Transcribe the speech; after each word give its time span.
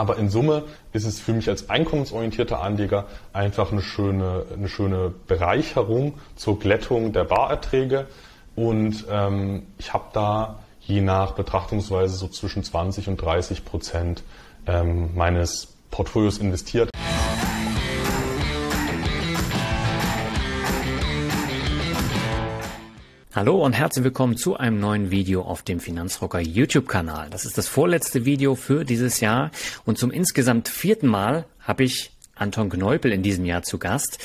Aber 0.00 0.16
in 0.16 0.30
Summe 0.30 0.62
ist 0.94 1.04
es 1.04 1.20
für 1.20 1.34
mich 1.34 1.50
als 1.50 1.68
einkommensorientierter 1.68 2.62
Anleger 2.62 3.04
einfach 3.34 3.70
eine 3.70 3.82
schöne, 3.82 4.46
eine 4.50 4.66
schöne 4.66 5.12
Bereicherung 5.26 6.14
zur 6.36 6.58
Glättung 6.58 7.12
der 7.12 7.24
Barerträge. 7.24 8.06
Und 8.56 9.04
ähm, 9.10 9.66
ich 9.76 9.92
habe 9.92 10.04
da 10.14 10.60
je 10.80 11.02
nach 11.02 11.32
Betrachtungsweise 11.32 12.16
so 12.16 12.28
zwischen 12.28 12.64
20 12.64 13.08
und 13.08 13.20
30 13.20 13.66
Prozent 13.66 14.22
ähm, 14.66 15.14
meines 15.14 15.68
Portfolios 15.90 16.38
investiert. 16.38 16.88
Hallo 23.32 23.64
und 23.64 23.74
herzlich 23.74 24.02
willkommen 24.02 24.36
zu 24.36 24.56
einem 24.56 24.80
neuen 24.80 25.12
Video 25.12 25.42
auf 25.42 25.62
dem 25.62 25.78
Finanzrocker 25.78 26.40
YouTube-Kanal. 26.40 27.30
Das 27.30 27.44
ist 27.44 27.56
das 27.56 27.68
vorletzte 27.68 28.24
Video 28.24 28.56
für 28.56 28.84
dieses 28.84 29.20
Jahr 29.20 29.52
und 29.84 29.98
zum 29.98 30.10
insgesamt 30.10 30.68
vierten 30.68 31.06
Mal 31.06 31.44
habe 31.60 31.84
ich 31.84 32.10
Anton 32.34 32.70
Kneupel 32.70 33.12
in 33.12 33.22
diesem 33.22 33.44
Jahr 33.44 33.62
zu 33.62 33.78
Gast. 33.78 34.18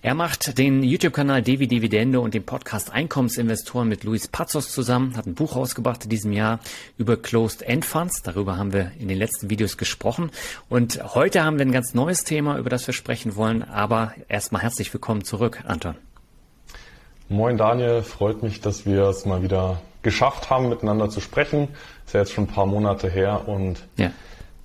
Er 0.00 0.14
macht 0.14 0.58
den 0.58 0.84
YouTube-Kanal 0.84 1.42
Devi 1.42 1.66
Dividende 1.66 2.20
und 2.20 2.34
den 2.34 2.44
Podcast 2.44 2.92
Einkommensinvestoren 2.92 3.88
mit 3.88 4.04
Luis 4.04 4.28
Pazos 4.28 4.70
zusammen, 4.70 5.16
hat 5.16 5.26
ein 5.26 5.34
Buch 5.34 5.56
rausgebracht 5.56 6.04
in 6.04 6.10
diesem 6.10 6.30
Jahr 6.30 6.60
über 6.98 7.16
Closed 7.16 7.62
End 7.62 7.84
Funds. 7.84 8.22
Darüber 8.22 8.58
haben 8.58 8.72
wir 8.72 8.92
in 8.96 9.08
den 9.08 9.18
letzten 9.18 9.50
Videos 9.50 9.76
gesprochen. 9.76 10.30
Und 10.68 11.02
heute 11.16 11.42
haben 11.42 11.58
wir 11.58 11.66
ein 11.66 11.72
ganz 11.72 11.94
neues 11.94 12.22
Thema, 12.22 12.58
über 12.58 12.70
das 12.70 12.86
wir 12.86 12.94
sprechen 12.94 13.34
wollen. 13.34 13.64
Aber 13.64 14.14
erstmal 14.28 14.62
herzlich 14.62 14.94
willkommen 14.94 15.24
zurück, 15.24 15.64
Anton. 15.66 15.96
Moin 17.32 17.56
Daniel, 17.56 18.02
freut 18.02 18.42
mich, 18.42 18.60
dass 18.60 18.84
wir 18.84 19.04
es 19.04 19.24
mal 19.24 19.42
wieder 19.42 19.80
geschafft 20.02 20.50
haben, 20.50 20.68
miteinander 20.68 21.08
zu 21.08 21.22
sprechen. 21.22 21.68
Ist 22.04 22.12
ja 22.12 22.20
jetzt 22.20 22.32
schon 22.32 22.44
ein 22.44 22.48
paar 22.48 22.66
Monate 22.66 23.08
her 23.08 23.48
und 23.48 23.80
ja. 23.96 24.10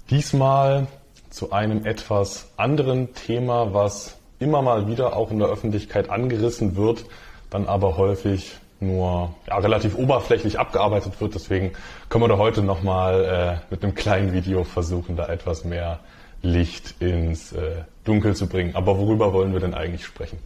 diesmal 0.09 0.87
zu 1.29 1.53
einem 1.53 1.85
etwas 1.85 2.51
anderen 2.57 3.13
Thema, 3.13 3.73
was 3.73 4.17
immer 4.39 4.61
mal 4.61 4.85
wieder 4.85 5.15
auch 5.15 5.31
in 5.31 5.39
der 5.39 5.47
Öffentlichkeit 5.47 6.09
angerissen 6.09 6.75
wird, 6.75 7.05
dann 7.49 7.67
aber 7.67 7.95
häufig 7.95 8.57
nur 8.81 9.33
ja, 9.47 9.59
relativ 9.59 9.95
oberflächlich 9.97 10.59
abgearbeitet 10.59 11.21
wird. 11.21 11.35
Deswegen 11.35 11.71
können 12.09 12.25
wir 12.25 12.27
da 12.27 12.37
heute 12.37 12.63
nochmal 12.63 13.61
äh, 13.69 13.73
mit 13.73 13.81
einem 13.81 13.95
kleinen 13.95 14.33
Video 14.33 14.65
versuchen, 14.65 15.15
da 15.15 15.29
etwas 15.29 15.63
mehr 15.63 16.01
Licht 16.41 16.95
ins 16.99 17.53
äh, 17.53 17.83
Dunkel 18.03 18.35
zu 18.35 18.47
bringen. 18.47 18.75
Aber 18.75 18.99
worüber 18.99 19.31
wollen 19.31 19.53
wir 19.53 19.61
denn 19.61 19.73
eigentlich 19.73 20.03
sprechen? 20.03 20.37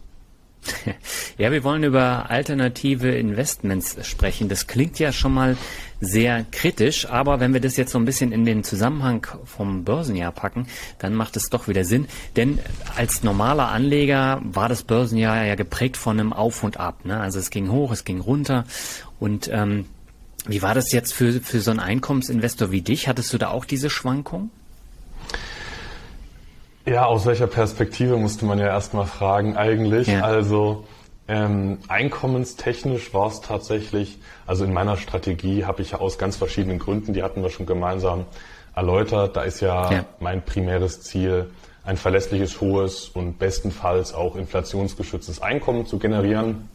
Ja, 1.38 1.50
wir 1.50 1.64
wollen 1.64 1.82
über 1.82 2.30
alternative 2.30 3.10
Investments 3.10 3.96
sprechen. 4.06 4.48
Das 4.48 4.66
klingt 4.66 4.98
ja 4.98 5.12
schon 5.12 5.32
mal 5.32 5.56
sehr 6.00 6.44
kritisch, 6.50 7.08
aber 7.08 7.40
wenn 7.40 7.52
wir 7.52 7.60
das 7.60 7.76
jetzt 7.76 7.92
so 7.92 7.98
ein 7.98 8.04
bisschen 8.04 8.32
in 8.32 8.44
den 8.44 8.64
Zusammenhang 8.64 9.26
vom 9.44 9.84
Börsenjahr 9.84 10.32
packen, 10.32 10.66
dann 10.98 11.14
macht 11.14 11.36
es 11.36 11.48
doch 11.48 11.68
wieder 11.68 11.84
Sinn. 11.84 12.06
Denn 12.36 12.58
als 12.96 13.22
normaler 13.22 13.68
Anleger 13.68 14.40
war 14.44 14.68
das 14.68 14.82
Börsenjahr 14.82 15.44
ja 15.44 15.54
geprägt 15.54 15.96
von 15.96 16.20
einem 16.20 16.32
Auf 16.32 16.62
und 16.64 16.78
Ab. 16.78 17.04
Ne? 17.04 17.18
Also 17.18 17.38
es 17.38 17.50
ging 17.50 17.70
hoch, 17.70 17.92
es 17.92 18.04
ging 18.04 18.20
runter. 18.20 18.64
Und 19.18 19.48
ähm, 19.52 19.86
wie 20.46 20.62
war 20.62 20.74
das 20.74 20.92
jetzt 20.92 21.14
für, 21.14 21.40
für 21.40 21.60
so 21.60 21.70
einen 21.70 21.80
Einkommensinvestor 21.80 22.70
wie 22.72 22.82
dich? 22.82 23.08
Hattest 23.08 23.32
du 23.32 23.38
da 23.38 23.48
auch 23.48 23.64
diese 23.64 23.90
Schwankung? 23.90 24.50
Ja, 26.84 27.06
aus 27.06 27.26
welcher 27.26 27.46
Perspektive 27.46 28.16
musste 28.16 28.44
man 28.44 28.58
ja 28.58 28.66
erstmal 28.66 29.06
fragen 29.06 29.56
eigentlich. 29.56 30.08
Ja. 30.08 30.22
Also 30.22 30.84
ähm, 31.28 31.78
einkommenstechnisch 31.88 33.14
war 33.14 33.28
es 33.28 33.40
tatsächlich, 33.40 34.18
also 34.46 34.64
in 34.64 34.72
meiner 34.72 34.96
Strategie 34.96 35.64
habe 35.64 35.82
ich 35.82 35.92
ja 35.92 35.98
aus 35.98 36.18
ganz 36.18 36.36
verschiedenen 36.36 36.78
Gründen, 36.78 37.12
die 37.12 37.22
hatten 37.22 37.42
wir 37.42 37.50
schon 37.50 37.66
gemeinsam 37.66 38.26
erläutert, 38.74 39.36
da 39.36 39.42
ist 39.42 39.60
ja, 39.60 39.92
ja. 39.92 40.04
mein 40.18 40.44
primäres 40.44 41.02
Ziel, 41.02 41.50
ein 41.84 41.96
verlässliches, 41.96 42.60
hohes 42.60 43.08
und 43.08 43.38
bestenfalls 43.38 44.14
auch 44.14 44.36
inflationsgeschütztes 44.36 45.40
Einkommen 45.40 45.86
zu 45.86 45.98
generieren. 45.98 46.68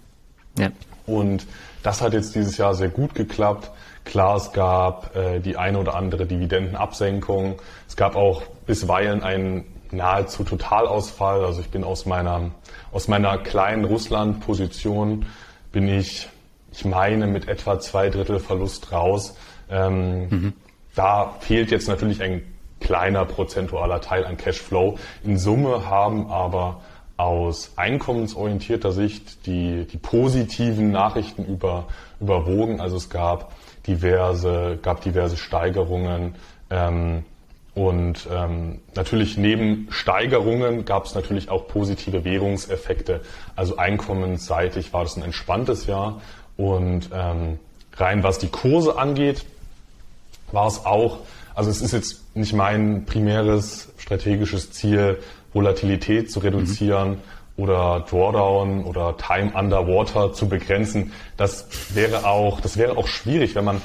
Ja. 0.57 0.69
Und 1.05 1.45
das 1.83 2.01
hat 2.01 2.13
jetzt 2.13 2.35
dieses 2.35 2.57
Jahr 2.57 2.73
sehr 2.73 2.89
gut 2.89 3.15
geklappt. 3.15 3.71
Klar, 4.03 4.37
es 4.37 4.51
gab 4.53 5.15
äh, 5.15 5.39
die 5.39 5.57
eine 5.57 5.79
oder 5.79 5.95
andere 5.95 6.25
Dividendenabsenkung. 6.25 7.59
Es 7.87 7.95
gab 7.95 8.15
auch 8.15 8.43
bisweilen 8.65 9.23
einen 9.23 9.65
nahezu 9.93 10.43
Totalausfall. 10.43 11.43
Also 11.43 11.61
ich 11.61 11.69
bin 11.69 11.83
aus 11.83 12.05
meiner, 12.05 12.51
aus 12.91 13.07
meiner 13.07 13.37
kleinen 13.37 13.85
Russland-Position 13.85 15.25
bin 15.71 15.87
ich, 15.87 16.29
ich 16.71 16.85
meine, 16.85 17.27
mit 17.27 17.47
etwa 17.47 17.79
zwei 17.79 18.09
Drittel 18.09 18.39
Verlust 18.39 18.91
raus. 18.91 19.35
Ähm, 19.69 20.29
mhm. 20.29 20.53
Da 20.95 21.35
fehlt 21.39 21.71
jetzt 21.71 21.87
natürlich 21.87 22.21
ein 22.21 22.41
kleiner 22.79 23.25
prozentualer 23.25 24.01
Teil 24.01 24.25
an 24.25 24.37
Cashflow. 24.37 24.97
In 25.23 25.37
Summe 25.37 25.89
haben 25.89 26.29
aber 26.31 26.81
aus 27.17 27.71
einkommensorientierter 27.75 28.91
Sicht 28.91 29.45
die, 29.47 29.85
die 29.85 29.97
positiven 29.97 30.91
Nachrichten 30.91 31.43
über, 31.45 31.85
überwogen. 32.19 32.79
Also 32.79 32.97
es 32.97 33.09
gab 33.09 33.53
diverse, 33.87 34.77
gab 34.81 35.01
diverse 35.01 35.37
Steigerungen. 35.37 36.35
Ähm, 36.69 37.25
und 37.77 38.27
ähm, 38.33 38.79
natürlich 38.95 39.37
neben 39.37 39.85
Steigerungen 39.91 40.83
gab 40.83 41.05
es 41.05 41.13
natürlich 41.13 41.51
auch 41.51 41.67
positive 41.67 42.25
Währungseffekte. 42.25 43.21
Also 43.55 43.77
einkommensseitig 43.77 44.93
war 44.93 45.03
das 45.03 45.15
ein 45.15 45.21
entspanntes 45.21 45.85
Jahr. 45.85 46.19
Und 46.57 47.11
ähm, 47.13 47.59
rein 47.95 48.23
was 48.23 48.39
die 48.39 48.47
Kurse 48.47 48.97
angeht, 48.97 49.45
war 50.51 50.65
es 50.65 50.87
auch, 50.87 51.19
also 51.53 51.69
es 51.69 51.83
ist 51.83 51.91
jetzt 51.93 52.35
nicht 52.35 52.53
mein 52.53 53.05
primäres 53.05 53.89
strategisches 53.99 54.71
Ziel, 54.71 55.19
Volatilität 55.53 56.31
zu 56.31 56.39
reduzieren 56.39 57.09
mhm. 57.11 57.63
oder 57.63 58.05
Drawdown 58.09 58.85
oder 58.85 59.17
Time 59.17 59.51
Underwater 59.53 60.33
zu 60.33 60.49
begrenzen. 60.49 61.11
Das 61.37 61.67
wäre 61.93 62.25
auch, 62.25 62.59
das 62.59 62.77
wäre 62.77 62.97
auch 62.97 63.07
schwierig, 63.07 63.53
wenn 63.53 63.65
man 63.65 63.83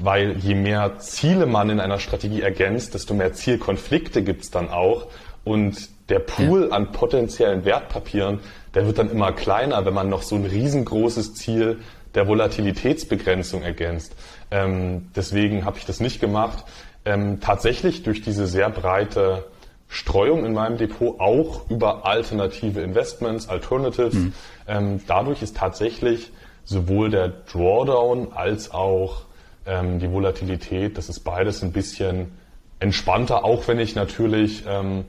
weil 0.00 0.36
je 0.38 0.54
mehr 0.54 0.98
Ziele 0.98 1.46
man 1.46 1.70
in 1.70 1.80
einer 1.80 1.98
Strategie 1.98 2.42
ergänzt, 2.42 2.94
desto 2.94 3.14
mehr 3.14 3.32
Zielkonflikte 3.32 4.22
gibt's 4.22 4.50
dann 4.50 4.68
auch. 4.68 5.06
Und 5.44 5.88
der 6.08 6.20
Pool 6.20 6.68
ja. 6.68 6.76
an 6.76 6.92
potenziellen 6.92 7.64
Wertpapieren, 7.64 8.40
der 8.74 8.86
wird 8.86 8.98
dann 8.98 9.10
immer 9.10 9.32
kleiner, 9.32 9.84
wenn 9.84 9.94
man 9.94 10.08
noch 10.08 10.22
so 10.22 10.36
ein 10.36 10.44
riesengroßes 10.44 11.34
Ziel 11.34 11.80
der 12.14 12.26
Volatilitätsbegrenzung 12.26 13.62
ergänzt. 13.62 14.14
Ähm, 14.50 15.10
deswegen 15.14 15.64
habe 15.64 15.78
ich 15.78 15.84
das 15.84 16.00
nicht 16.00 16.20
gemacht. 16.20 16.64
Ähm, 17.04 17.40
tatsächlich 17.40 18.02
durch 18.02 18.22
diese 18.22 18.46
sehr 18.46 18.70
breite 18.70 19.44
Streuung 19.88 20.44
in 20.44 20.52
meinem 20.52 20.76
Depot 20.76 21.18
auch 21.18 21.68
über 21.70 22.04
alternative 22.04 22.80
Investments, 22.80 23.48
Alternatives. 23.48 24.14
Mhm. 24.14 24.32
Ähm, 24.66 25.00
dadurch 25.06 25.42
ist 25.42 25.56
tatsächlich 25.56 26.30
sowohl 26.64 27.10
der 27.10 27.28
Drawdown 27.28 28.32
als 28.34 28.70
auch 28.70 29.22
ähm, 29.68 29.98
die 29.98 30.10
Volatilität, 30.10 30.98
das 30.98 31.08
ist 31.08 31.20
beides 31.20 31.62
ein 31.62 31.72
bisschen 31.72 32.32
entspannter, 32.80 33.44
auch 33.44 33.68
wenn 33.68 33.78
ich 33.78 33.94
natürlich 33.94 34.64
ähm, 34.66 35.04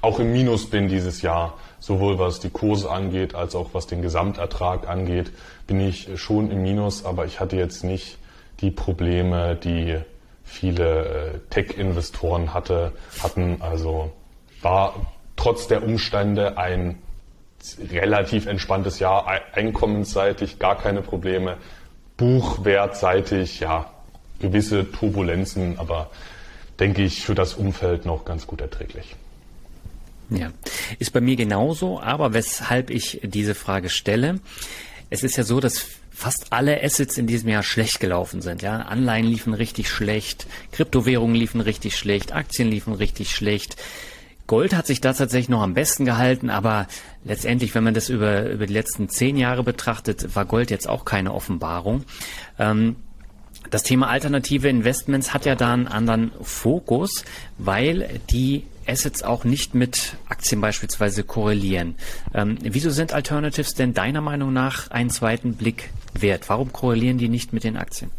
auch 0.00 0.18
im 0.18 0.32
Minus 0.32 0.68
bin 0.68 0.88
dieses 0.88 1.22
Jahr, 1.22 1.54
sowohl 1.78 2.18
was 2.18 2.40
die 2.40 2.50
Kurse 2.50 2.90
angeht, 2.90 3.34
als 3.34 3.54
auch 3.54 3.70
was 3.72 3.86
den 3.86 4.02
Gesamtertrag 4.02 4.88
angeht, 4.88 5.30
bin 5.66 5.80
ich 5.80 6.08
schon 6.16 6.50
im 6.50 6.62
Minus, 6.62 7.04
aber 7.04 7.24
ich 7.24 7.38
hatte 7.38 7.56
jetzt 7.56 7.84
nicht 7.84 8.18
die 8.60 8.70
Probleme, 8.70 9.56
die 9.56 9.98
viele 10.44 11.04
äh, 11.04 11.38
Tech-Investoren 11.50 12.52
hatte, 12.52 12.92
hatten. 13.22 13.58
Also 13.60 14.12
war 14.60 14.94
trotz 15.36 15.68
der 15.68 15.82
Umstände 15.82 16.58
ein 16.58 16.98
relativ 17.90 18.46
entspanntes 18.46 18.98
Jahr, 18.98 19.26
einkommensseitig 19.52 20.58
gar 20.58 20.76
keine 20.76 21.00
Probleme, 21.00 21.58
buchwertseitig, 22.16 23.60
ja, 23.60 23.91
gewisse 24.42 24.90
Turbulenzen, 24.92 25.78
aber 25.78 26.10
denke 26.78 27.02
ich 27.02 27.24
für 27.24 27.34
das 27.34 27.54
Umfeld 27.54 28.04
noch 28.04 28.26
ganz 28.26 28.46
gut 28.46 28.60
erträglich. 28.60 29.16
Ja, 30.30 30.50
ist 30.98 31.12
bei 31.12 31.20
mir 31.20 31.36
genauso, 31.36 32.00
aber 32.00 32.32
weshalb 32.34 32.90
ich 32.90 33.20
diese 33.22 33.54
Frage 33.54 33.88
stelle, 33.88 34.40
es 35.10 35.22
ist 35.22 35.36
ja 35.36 35.44
so, 35.44 35.60
dass 35.60 35.84
fast 36.10 36.52
alle 36.52 36.82
Assets 36.82 37.18
in 37.18 37.26
diesem 37.26 37.48
Jahr 37.48 37.62
schlecht 37.62 38.00
gelaufen 38.00 38.42
sind. 38.42 38.62
Ja, 38.62 38.80
Anleihen 38.80 39.26
liefen 39.26 39.54
richtig 39.54 39.88
schlecht, 39.88 40.46
Kryptowährungen 40.72 41.34
liefen 41.34 41.60
richtig 41.60 41.96
schlecht, 41.96 42.32
Aktien 42.32 42.70
liefen 42.70 42.94
richtig 42.94 43.34
schlecht. 43.34 43.76
Gold 44.46 44.74
hat 44.74 44.86
sich 44.86 45.00
da 45.00 45.12
tatsächlich 45.12 45.48
noch 45.48 45.62
am 45.62 45.74
besten 45.74 46.04
gehalten, 46.04 46.50
aber 46.50 46.86
letztendlich, 47.24 47.74
wenn 47.74 47.84
man 47.84 47.94
das 47.94 48.08
über, 48.08 48.50
über 48.50 48.66
die 48.66 48.72
letzten 48.72 49.08
zehn 49.08 49.36
Jahre 49.36 49.62
betrachtet, 49.62 50.34
war 50.34 50.44
Gold 50.44 50.70
jetzt 50.70 50.88
auch 50.88 51.04
keine 51.04 51.32
Offenbarung. 51.32 52.04
Ähm, 52.58 52.96
das 53.70 53.82
Thema 53.82 54.08
alternative 54.08 54.68
Investments 54.68 55.32
hat 55.32 55.46
ja 55.46 55.54
da 55.54 55.72
einen 55.72 55.88
anderen 55.88 56.32
Fokus, 56.42 57.24
weil 57.58 58.20
die 58.30 58.64
Assets 58.86 59.22
auch 59.22 59.44
nicht 59.44 59.74
mit 59.74 60.16
Aktien 60.28 60.60
beispielsweise 60.60 61.22
korrelieren. 61.22 61.94
Ähm, 62.34 62.58
wieso 62.62 62.90
sind 62.90 63.12
Alternatives 63.12 63.74
denn 63.74 63.94
deiner 63.94 64.20
Meinung 64.20 64.52
nach 64.52 64.90
einen 64.90 65.10
zweiten 65.10 65.54
Blick 65.54 65.90
wert? 66.14 66.48
Warum 66.48 66.72
korrelieren 66.72 67.18
die 67.18 67.28
nicht 67.28 67.52
mit 67.52 67.64
den 67.64 67.76
Aktien? 67.76 68.10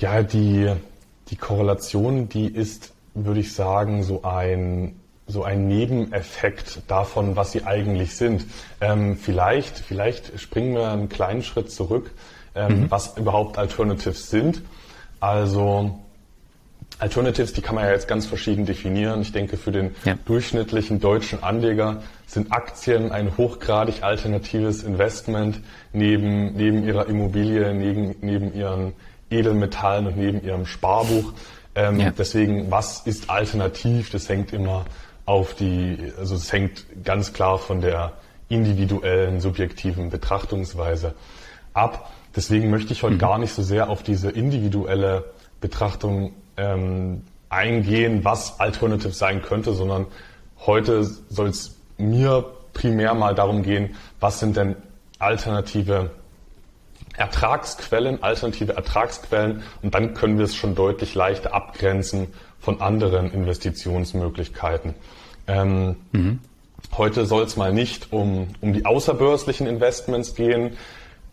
Ja, 0.00 0.22
die, 0.22 0.72
die 1.28 1.36
Korrelation, 1.36 2.28
die 2.28 2.46
ist 2.46 2.94
würde 3.14 3.40
ich 3.40 3.52
sagen, 3.52 4.02
so 4.02 4.22
ein 4.22 4.96
so 5.26 5.42
ein 5.42 5.68
Nebeneffekt 5.68 6.82
davon, 6.86 7.34
was 7.34 7.52
sie 7.52 7.64
eigentlich 7.64 8.14
sind. 8.14 8.44
Ähm, 8.82 9.16
vielleicht, 9.16 9.78
vielleicht 9.78 10.38
springen 10.38 10.74
wir 10.74 10.90
einen 10.90 11.08
kleinen 11.08 11.42
Schritt 11.42 11.70
zurück, 11.70 12.10
ähm, 12.54 12.82
mhm. 12.82 12.90
was 12.90 13.16
überhaupt 13.16 13.58
Alternatives 13.58 14.30
sind. 14.30 14.62
Also 15.20 15.98
Alternatives, 16.98 17.52
die 17.52 17.60
kann 17.60 17.74
man 17.74 17.84
ja 17.84 17.90
jetzt 17.90 18.06
ganz 18.06 18.26
verschieden 18.26 18.66
definieren. 18.66 19.22
Ich 19.22 19.32
denke, 19.32 19.56
für 19.56 19.72
den 19.72 19.94
ja. 20.04 20.14
durchschnittlichen 20.24 21.00
deutschen 21.00 21.42
Anleger 21.42 22.02
sind 22.26 22.52
Aktien 22.52 23.10
ein 23.10 23.36
hochgradig 23.36 24.02
alternatives 24.02 24.84
Investment 24.84 25.60
neben, 25.92 26.54
neben 26.54 26.84
ihrer 26.86 27.06
Immobilie, 27.06 27.74
neben, 27.74 28.14
neben 28.20 28.54
ihren 28.54 28.92
Edelmetallen 29.30 30.06
und 30.06 30.16
neben 30.16 30.42
ihrem 30.44 30.66
Sparbuch. 30.66 31.32
Ähm, 31.74 31.98
ja. 31.98 32.12
Deswegen, 32.16 32.70
was 32.70 33.00
ist 33.06 33.28
alternativ? 33.28 34.10
Das 34.10 34.28
hängt 34.28 34.52
immer 34.52 34.84
auf 35.26 35.54
die, 35.54 36.12
also 36.18 36.36
es 36.36 36.52
hängt 36.52 36.84
ganz 37.04 37.32
klar 37.32 37.58
von 37.58 37.80
der 37.80 38.12
individuellen, 38.48 39.40
subjektiven 39.40 40.10
Betrachtungsweise 40.10 41.14
ab. 41.72 42.12
Deswegen 42.36 42.70
möchte 42.70 42.92
ich 42.92 43.02
heute 43.02 43.14
mhm. 43.14 43.20
gar 43.20 43.38
nicht 43.38 43.52
so 43.52 43.62
sehr 43.62 43.88
auf 43.88 44.02
diese 44.02 44.30
individuelle 44.30 45.24
Betrachtung 45.60 46.34
ähm, 46.56 47.22
eingehen, 47.48 48.24
was 48.24 48.60
Alternative 48.60 49.12
sein 49.12 49.42
könnte, 49.42 49.72
sondern 49.72 50.06
heute 50.66 51.04
soll 51.04 51.48
es 51.48 51.76
mir 51.96 52.44
primär 52.72 53.14
mal 53.14 53.34
darum 53.34 53.62
gehen, 53.62 53.94
was 54.20 54.40
sind 54.40 54.56
denn 54.56 54.76
alternative 55.18 56.10
Ertragsquellen, 57.16 58.22
alternative 58.22 58.74
Ertragsquellen 58.74 59.62
und 59.82 59.94
dann 59.94 60.14
können 60.14 60.38
wir 60.38 60.46
es 60.46 60.56
schon 60.56 60.74
deutlich 60.74 61.14
leichter 61.14 61.54
abgrenzen 61.54 62.28
von 62.58 62.80
anderen 62.80 63.30
Investitionsmöglichkeiten. 63.30 64.94
Ähm, 65.46 65.96
mhm. 66.10 66.40
Heute 66.96 67.26
soll 67.26 67.44
es 67.44 67.56
mal 67.56 67.72
nicht 67.72 68.12
um, 68.12 68.48
um 68.60 68.72
die 68.72 68.84
außerbörslichen 68.84 69.66
Investments 69.66 70.34
gehen. 70.34 70.76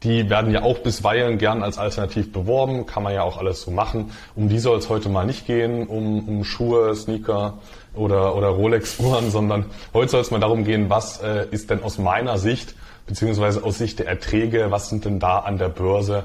Die 0.03 0.29
werden 0.29 0.51
ja 0.51 0.63
auch 0.63 0.79
bisweilen 0.79 1.37
gern 1.37 1.61
als 1.61 1.77
alternativ 1.77 2.31
beworben, 2.31 2.87
kann 2.87 3.03
man 3.03 3.13
ja 3.13 3.21
auch 3.21 3.37
alles 3.37 3.61
so 3.61 3.69
machen. 3.69 4.11
Um 4.35 4.49
die 4.49 4.57
soll 4.57 4.79
es 4.79 4.89
heute 4.89 5.09
mal 5.09 5.25
nicht 5.25 5.45
gehen, 5.45 5.87
um, 5.87 6.27
um 6.27 6.43
Schuhe, 6.43 6.95
Sneaker 6.95 7.59
oder, 7.93 8.35
oder 8.35 8.47
Rolex-Uhren, 8.47 9.29
sondern 9.31 9.65
heute 9.93 10.11
soll 10.11 10.21
es 10.21 10.31
mal 10.31 10.39
darum 10.39 10.63
gehen, 10.63 10.89
was 10.89 11.21
äh, 11.21 11.45
ist 11.51 11.69
denn 11.69 11.83
aus 11.83 11.99
meiner 11.99 12.39
Sicht, 12.39 12.73
beziehungsweise 13.05 13.63
aus 13.63 13.77
Sicht 13.77 13.99
der 13.99 14.07
Erträge, 14.07 14.71
was 14.71 14.89
sind 14.89 15.05
denn 15.05 15.19
da 15.19 15.39
an 15.39 15.59
der 15.59 15.69
Börse 15.69 16.23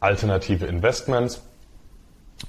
alternative 0.00 0.64
Investments? 0.64 1.42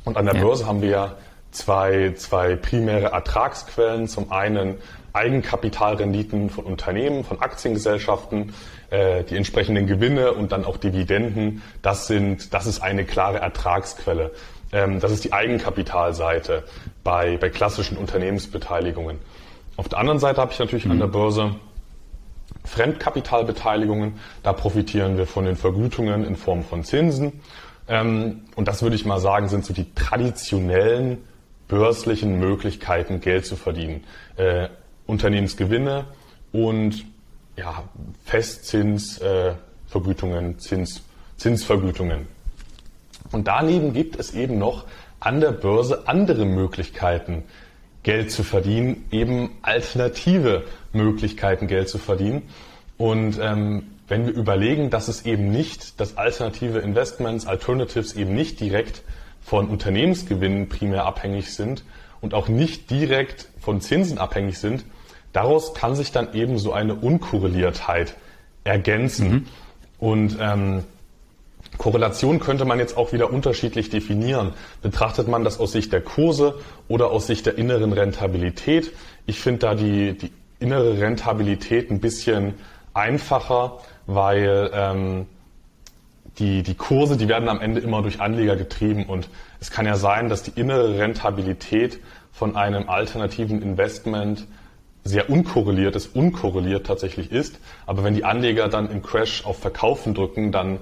Und 0.06 0.18
an 0.18 0.26
der 0.26 0.36
ja. 0.36 0.42
Börse 0.42 0.66
haben 0.66 0.82
wir 0.82 0.90
ja 0.90 1.16
zwei, 1.52 2.14
zwei 2.16 2.56
primäre 2.56 3.08
Ertragsquellen. 3.08 4.08
Zum 4.08 4.32
einen 4.32 4.78
Eigenkapitalrenditen 5.14 6.50
von 6.50 6.66
Unternehmen, 6.66 7.24
von 7.24 7.42
Aktiengesellschaften, 7.42 8.54
äh, 8.90 9.24
die 9.24 9.36
entsprechenden 9.36 9.88
Gewinne 9.88 10.34
und 10.34 10.52
dann 10.52 10.66
auch 10.66 10.78
Dividenden. 10.78 11.62
Das 11.82 12.08
sind, 12.08 12.54
das 12.54 12.66
ist 12.66 12.82
eine 12.82 13.06
klare 13.06 13.40
Ertragsquelle. 13.40 14.32
Ähm, 14.72 15.00
das 15.00 15.12
ist 15.12 15.24
die 15.24 15.34
Eigenkapitalseite 15.34 16.64
bei, 17.04 17.38
bei 17.38 17.50
klassischen 17.50 17.98
Unternehmensbeteiligungen. 17.98 19.20
Auf 19.78 19.90
der 19.90 20.00
anderen 20.00 20.20
Seite 20.20 20.42
habe 20.42 20.52
ich 20.52 20.60
natürlich 20.60 20.86
mhm. 20.86 20.92
an 20.92 21.00
der 21.00 21.08
Börse 21.08 21.56
Fremdkapitalbeteiligungen. 22.66 24.20
Da 24.44 24.54
profitieren 24.54 25.18
wir 25.18 25.26
von 25.26 25.46
den 25.46 25.56
Vergütungen 25.56 26.26
in 26.26 26.36
Form 26.36 26.64
von 26.64 26.84
Zinsen. 26.84 27.42
Ähm, 27.88 28.46
und 28.56 28.68
das 28.68 28.84
würde 28.84 28.96
ich 28.96 29.06
mal 29.06 29.20
sagen, 29.20 29.50
sind 29.50 29.66
so 29.66 29.74
die 29.74 29.94
traditionellen 29.94 31.20
börslichen 31.68 32.40
Möglichkeiten, 32.40 33.22
Geld 33.22 33.46
zu 33.46 33.56
verdienen. 33.56 34.04
Äh, 34.36 34.70
Unternehmensgewinne 35.10 36.06
und 36.52 37.06
ja, 37.58 37.84
Festzinsvergütungen, 38.26 40.52
äh, 40.52 40.58
Zins, 40.58 41.02
Zinsvergütungen. 41.38 42.28
Und 43.32 43.48
daneben 43.48 43.94
gibt 43.94 44.18
es 44.18 44.34
eben 44.34 44.58
noch 44.58 44.86
an 45.20 45.42
der 45.42 45.52
Börse 45.52 46.08
andere 46.08 46.46
Möglichkeiten, 46.46 47.44
Geld 48.04 48.32
zu 48.32 48.44
verdienen, 48.44 49.06
eben 49.12 49.58
alternative 49.62 50.64
Möglichkeiten, 50.94 51.68
Geld 51.68 51.90
zu 51.90 51.98
verdienen. 51.98 52.44
Und 52.98 53.38
ähm, 53.42 53.88
wenn 54.08 54.26
wir 54.26 54.34
überlegen, 54.34 54.90
dass 54.90 55.10
es 55.10 55.26
eben 55.26 55.52
nicht, 55.52 56.00
dass 56.00 56.18
alternative 56.18 56.80
Investments, 56.80 57.46
Alternatives 57.46 58.14
eben 58.14 58.34
nicht 58.34 58.60
direkt 58.60 59.04
von 59.42 59.68
Unternehmensgewinnen 59.68 60.70
primär 60.70 61.06
abhängig 61.06 61.54
sind 61.54 61.84
und 62.22 62.34
auch 62.34 62.48
nicht 62.48 62.90
direkt 62.90 63.50
von 63.60 63.82
Zinsen 63.82 64.18
abhängig 64.18 64.58
sind, 64.58 64.86
daraus 65.34 65.74
kann 65.74 65.96
sich 65.96 66.12
dann 66.12 66.34
eben 66.34 66.58
so 66.58 66.74
eine 66.74 66.96
Unkorreliertheit 66.96 68.16
ergänzen. 68.64 69.30
Mhm. 69.30 69.46
Und 70.00 70.38
ähm, 70.40 70.84
Korrelation 71.78 72.40
könnte 72.40 72.66
man 72.66 72.80
jetzt 72.80 72.98
auch 72.98 73.14
wieder 73.14 73.32
unterschiedlich 73.32 73.90
definieren. 73.90 74.54
Betrachtet 74.82 75.28
man 75.28 75.44
das 75.44 75.60
aus 75.60 75.72
Sicht 75.72 75.94
der 75.94 76.02
Kurse 76.02 76.60
oder 76.88 77.12
aus 77.12 77.28
Sicht 77.28 77.46
der 77.46 77.58
inneren 77.58 77.94
Rentabilität? 77.94 78.92
Ich 79.26 79.40
finde 79.40 79.60
da 79.60 79.76
die, 79.76 80.18
die 80.18 80.32
innere 80.60 81.00
Rentabilität 81.00 81.90
ein 81.90 82.00
bisschen 82.00 82.56
einfacher, 82.94 83.80
weil 84.08 84.72
ähm, 84.74 85.26
die, 86.38 86.64
die 86.64 86.76
Kurse, 86.76 87.18
die 87.18 87.28
werden 87.28 87.50
am 87.50 87.62
Ende 87.62 87.82
immer 87.82 88.02
durch 88.02 88.20
Anleger 88.20 88.56
getrieben 88.56 89.06
und 89.06 89.30
es 89.60 89.72
kann 89.72 89.86
ja 89.86 89.96
sein, 89.96 90.30
dass 90.30 90.44
die 90.44 90.60
innere 90.60 90.98
Rentabilität 90.98 92.00
von 92.32 92.56
einem 92.56 92.90
alternativen 92.90 93.62
Investment 93.62 94.48
sehr 95.10 95.30
unkorreliert 95.30 95.96
ist, 95.96 96.16
unkorreliert 96.16 96.86
tatsächlich 96.86 97.32
ist. 97.32 97.60
Aber 97.86 98.04
wenn 98.04 98.14
die 98.14 98.24
Anleger 98.24 98.70
dann 98.70 98.90
im 98.92 99.02
Crash 99.02 99.44
auf 99.46 99.58
Verkaufen 99.60 100.14
drücken, 100.14 100.52
dann 100.52 100.80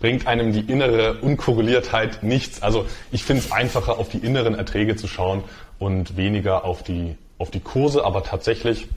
bringt 0.00 0.26
einem 0.26 0.52
die 0.52 0.60
innere 0.60 1.14
Unkorreliertheit 1.20 2.22
nichts. 2.22 2.62
Also 2.62 2.86
ich 3.12 3.24
finde 3.24 3.44
es 3.44 3.52
einfacher, 3.52 3.98
auf 3.98 4.08
die 4.08 4.18
inneren 4.18 4.54
Erträge 4.54 4.96
zu 4.96 5.06
schauen 5.06 5.44
und 5.78 6.16
weniger 6.16 6.64
auf 6.64 6.82
die, 6.82 7.16
auf 7.38 7.50
die 7.50 7.60
Kurse. 7.60 8.04
Aber 8.04 8.24
tatsächlich, 8.24 8.88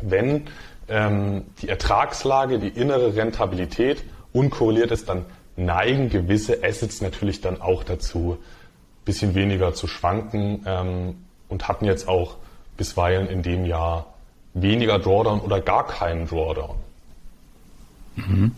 wenn 0.00 0.44
ähm, 0.88 1.44
die 1.60 1.68
Ertragslage, 1.68 2.58
die 2.58 2.68
innere 2.68 3.16
Rentabilität 3.16 4.04
unkorreliert 4.32 4.92
ist, 4.92 5.08
dann 5.08 5.24
neigen 5.56 6.08
gewisse 6.08 6.62
Assets 6.64 7.00
natürlich 7.00 7.40
dann 7.40 7.60
auch 7.60 7.84
dazu, 7.84 8.38
bisschen 9.04 9.34
weniger 9.34 9.74
zu 9.74 9.88
schwanken 9.88 10.62
ähm, 10.66 11.16
und 11.48 11.66
hatten 11.66 11.84
jetzt 11.84 12.08
auch 12.08 12.36
bisweilen 12.76 13.28
in 13.28 13.42
dem 13.42 13.64
Jahr 13.64 14.06
weniger 14.54 14.98
Drawdown 14.98 15.40
oder 15.40 15.60
gar 15.60 15.86
keinen 15.86 16.26
Drawdown. 16.26 16.76
Mhm. 18.16 18.52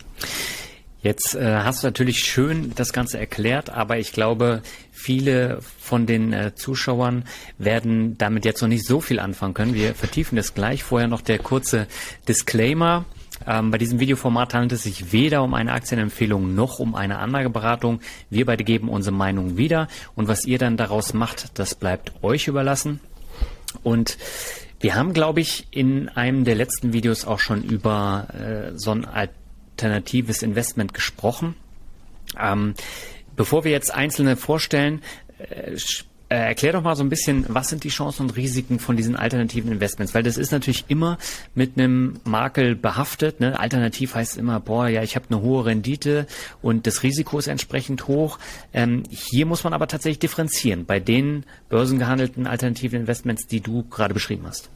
Jetzt 1.04 1.34
äh, 1.34 1.58
hast 1.58 1.82
du 1.82 1.86
natürlich 1.86 2.20
schön 2.20 2.72
das 2.76 2.94
Ganze 2.94 3.18
erklärt, 3.18 3.68
aber 3.68 3.98
ich 3.98 4.12
glaube, 4.12 4.62
viele 4.90 5.58
von 5.60 6.06
den 6.06 6.32
äh, 6.32 6.54
Zuschauern 6.54 7.24
werden 7.58 8.16
damit 8.16 8.46
jetzt 8.46 8.62
noch 8.62 8.70
nicht 8.70 8.86
so 8.86 9.02
viel 9.02 9.20
anfangen 9.20 9.52
können. 9.52 9.74
Wir 9.74 9.94
vertiefen 9.94 10.36
das 10.36 10.54
gleich. 10.54 10.82
Vorher 10.82 11.06
noch 11.06 11.20
der 11.20 11.38
kurze 11.38 11.88
Disclaimer. 12.26 13.04
Ähm, 13.46 13.70
bei 13.70 13.76
diesem 13.76 14.00
Videoformat 14.00 14.54
handelt 14.54 14.72
es 14.72 14.84
sich 14.84 15.12
weder 15.12 15.42
um 15.42 15.52
eine 15.52 15.72
Aktienempfehlung 15.72 16.54
noch 16.54 16.78
um 16.78 16.94
eine 16.94 17.18
Anlageberatung. 17.18 18.00
Wir 18.30 18.46
beide 18.46 18.64
geben 18.64 18.88
unsere 18.88 19.14
Meinung 19.14 19.58
wieder 19.58 19.88
und 20.14 20.26
was 20.28 20.46
ihr 20.46 20.58
dann 20.58 20.78
daraus 20.78 21.12
macht, 21.12 21.58
das 21.58 21.74
bleibt 21.74 22.12
euch 22.22 22.48
überlassen. 22.48 23.00
Und 23.82 24.18
wir 24.80 24.94
haben, 24.94 25.12
glaube 25.12 25.40
ich, 25.40 25.66
in 25.70 26.08
einem 26.10 26.44
der 26.44 26.54
letzten 26.54 26.92
Videos 26.92 27.24
auch 27.24 27.38
schon 27.38 27.62
über 27.62 28.28
äh, 28.34 28.78
so 28.78 28.90
ein 28.90 29.04
alternatives 29.04 30.42
Investment 30.42 30.94
gesprochen. 30.94 31.54
Ähm, 32.38 32.74
bevor 33.36 33.64
wir 33.64 33.70
jetzt 33.70 33.94
einzelne 33.94 34.36
vorstellen, 34.36 35.02
äh, 35.38 35.76
äh, 36.34 36.48
erklär 36.48 36.72
doch 36.72 36.82
mal 36.82 36.96
so 36.96 37.04
ein 37.04 37.08
bisschen, 37.08 37.44
was 37.48 37.68
sind 37.68 37.84
die 37.84 37.90
Chancen 37.90 38.22
und 38.22 38.36
Risiken 38.36 38.80
von 38.80 38.96
diesen 38.96 39.14
alternativen 39.14 39.70
Investments? 39.70 40.14
Weil 40.14 40.24
das 40.24 40.36
ist 40.36 40.50
natürlich 40.50 40.84
immer 40.88 41.16
mit 41.54 41.78
einem 41.78 42.18
Makel 42.24 42.74
behaftet. 42.74 43.38
Ne? 43.38 43.58
Alternativ 43.58 44.16
heißt 44.16 44.36
immer, 44.36 44.58
boah, 44.58 44.88
ja, 44.88 45.02
ich 45.04 45.14
habe 45.14 45.26
eine 45.30 45.40
hohe 45.42 45.64
Rendite 45.64 46.26
und 46.60 46.88
das 46.88 47.04
Risiko 47.04 47.38
ist 47.38 47.46
entsprechend 47.46 48.08
hoch. 48.08 48.40
Ähm, 48.72 49.04
hier 49.10 49.46
muss 49.46 49.62
man 49.62 49.72
aber 49.74 49.86
tatsächlich 49.86 50.18
differenzieren 50.18 50.86
bei 50.86 50.98
den 50.98 51.44
börsengehandelten 51.68 52.48
alternativen 52.48 53.00
Investments, 53.00 53.46
die 53.46 53.60
du 53.60 53.84
gerade 53.84 54.12
beschrieben 54.12 54.44
hast. 54.46 54.68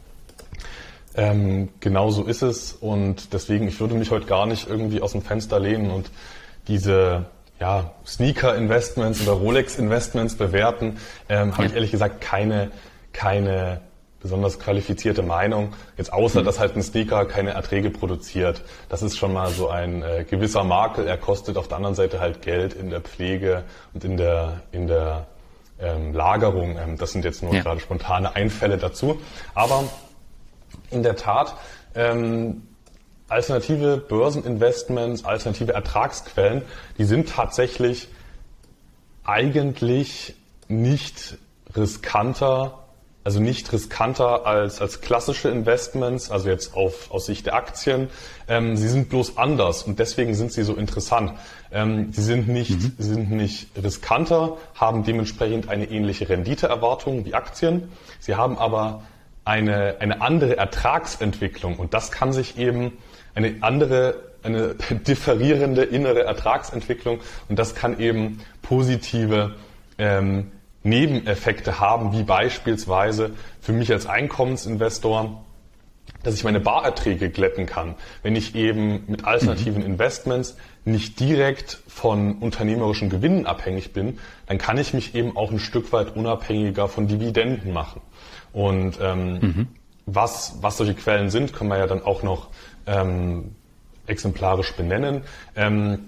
Ähm, 1.16 1.70
genau 1.80 2.10
so 2.10 2.22
ist 2.22 2.42
es 2.42 2.72
und 2.72 3.32
deswegen, 3.32 3.66
ich 3.66 3.80
würde 3.80 3.94
mich 3.94 4.12
heute 4.12 4.26
gar 4.26 4.46
nicht 4.46 4.68
irgendwie 4.68 5.00
aus 5.00 5.12
dem 5.12 5.22
Fenster 5.22 5.58
lehnen 5.58 5.90
und 5.90 6.08
diese 6.68 7.26
ja, 7.60 7.92
Sneaker-Investments 8.06 9.22
oder 9.26 9.32
Rolex-Investments 9.32 10.36
bewerten, 10.36 10.98
ähm, 11.28 11.52
habe 11.52 11.64
ja. 11.64 11.68
ich 11.68 11.74
ehrlich 11.74 11.90
gesagt 11.90 12.20
keine, 12.20 12.70
keine 13.12 13.80
besonders 14.20 14.58
qualifizierte 14.58 15.22
Meinung. 15.22 15.74
Jetzt 15.96 16.12
außer, 16.12 16.40
mhm. 16.40 16.44
dass 16.44 16.58
halt 16.58 16.76
ein 16.76 16.82
Sneaker 16.82 17.24
keine 17.24 17.50
Erträge 17.50 17.90
produziert. 17.90 18.62
Das 18.88 19.02
ist 19.02 19.16
schon 19.16 19.32
mal 19.32 19.50
so 19.50 19.68
ein 19.68 20.02
äh, 20.02 20.24
gewisser 20.28 20.64
Makel. 20.64 21.06
Er 21.06 21.18
kostet 21.18 21.56
auf 21.56 21.68
der 21.68 21.76
anderen 21.76 21.94
Seite 21.94 22.20
halt 22.20 22.42
Geld 22.42 22.74
in 22.74 22.90
der 22.90 23.00
Pflege 23.00 23.64
und 23.94 24.04
in 24.04 24.16
der, 24.16 24.62
in 24.72 24.86
der 24.86 25.26
ähm, 25.80 26.12
Lagerung. 26.12 26.76
Ähm, 26.78 26.98
das 26.98 27.12
sind 27.12 27.24
jetzt 27.24 27.42
nur 27.42 27.54
ja. 27.54 27.62
gerade 27.62 27.80
spontane 27.80 28.34
Einfälle 28.34 28.76
dazu. 28.76 29.20
Aber 29.54 29.84
in 30.90 31.02
der 31.02 31.16
Tat, 31.16 31.54
ähm, 31.94 32.62
alternative 33.28 33.98
Börseninvestments, 33.98 35.24
alternative 35.24 35.72
Ertragsquellen, 35.72 36.62
die 36.96 37.04
sind 37.04 37.28
tatsächlich 37.28 38.08
eigentlich 39.24 40.34
nicht 40.68 41.36
riskanter, 41.76 42.78
also 43.24 43.40
nicht 43.40 43.70
riskanter 43.72 44.46
als, 44.46 44.80
als 44.80 45.02
klassische 45.02 45.50
Investments, 45.50 46.30
also 46.30 46.48
jetzt 46.48 46.74
auf, 46.74 47.10
aus 47.10 47.26
Sicht 47.26 47.44
der 47.44 47.54
Aktien. 47.54 48.08
Ähm, 48.48 48.78
sie 48.78 48.88
sind 48.88 49.10
bloß 49.10 49.36
anders 49.36 49.82
und 49.82 49.98
deswegen 49.98 50.34
sind 50.34 50.52
sie 50.52 50.62
so 50.62 50.74
interessant. 50.74 51.32
Ähm, 51.70 52.10
sie 52.12 52.22
sind 52.22 52.48
nicht, 52.48 52.70
mhm. 52.70 52.94
sind 52.96 53.30
nicht 53.30 53.68
riskanter, 53.82 54.56
haben 54.74 55.04
dementsprechend 55.04 55.68
eine 55.68 55.90
ähnliche 55.90 56.30
Renditeerwartung 56.30 57.26
wie 57.26 57.34
Aktien. 57.34 57.90
Sie 58.20 58.34
haben 58.34 58.56
aber 58.56 59.02
eine, 59.44 59.96
eine 60.00 60.22
andere 60.22 60.56
Ertragsentwicklung 60.56 61.76
und 61.76 61.92
das 61.92 62.10
kann 62.10 62.32
sich 62.32 62.58
eben 62.58 62.92
eine 63.34 63.56
andere, 63.60 64.22
eine 64.42 64.74
differierende 65.06 65.82
innere 65.82 66.24
Ertragsentwicklung 66.24 67.20
und 67.48 67.58
das 67.58 67.74
kann 67.74 67.98
eben 68.00 68.40
positive 68.62 69.54
ähm, 69.98 70.52
Nebeneffekte 70.82 71.80
haben, 71.80 72.12
wie 72.12 72.22
beispielsweise 72.22 73.32
für 73.60 73.72
mich 73.72 73.92
als 73.92 74.06
Einkommensinvestor, 74.06 75.44
dass 76.22 76.34
ich 76.34 76.44
meine 76.44 76.60
Barerträge 76.60 77.30
glätten 77.30 77.66
kann, 77.66 77.94
wenn 78.22 78.34
ich 78.34 78.54
eben 78.54 79.04
mit 79.06 79.24
alternativen 79.24 79.82
mhm. 79.82 79.92
Investments 79.92 80.56
nicht 80.84 81.20
direkt 81.20 81.80
von 81.86 82.38
unternehmerischen 82.38 83.10
Gewinnen 83.10 83.46
abhängig 83.46 83.92
bin, 83.92 84.18
dann 84.46 84.58
kann 84.58 84.78
ich 84.78 84.94
mich 84.94 85.14
eben 85.14 85.36
auch 85.36 85.50
ein 85.50 85.58
Stück 85.58 85.92
weit 85.92 86.16
unabhängiger 86.16 86.88
von 86.88 87.08
Dividenden 87.08 87.72
machen. 87.72 88.00
Und 88.52 88.98
ähm, 89.00 89.32
mhm. 89.40 89.68
Was, 90.14 90.58
was 90.60 90.76
solche 90.76 90.94
Quellen 90.94 91.30
sind, 91.30 91.52
können 91.52 91.70
wir 91.70 91.78
ja 91.78 91.86
dann 91.86 92.02
auch 92.02 92.22
noch 92.22 92.48
ähm, 92.86 93.54
exemplarisch 94.06 94.72
benennen. 94.74 95.22
Ähm, 95.54 96.00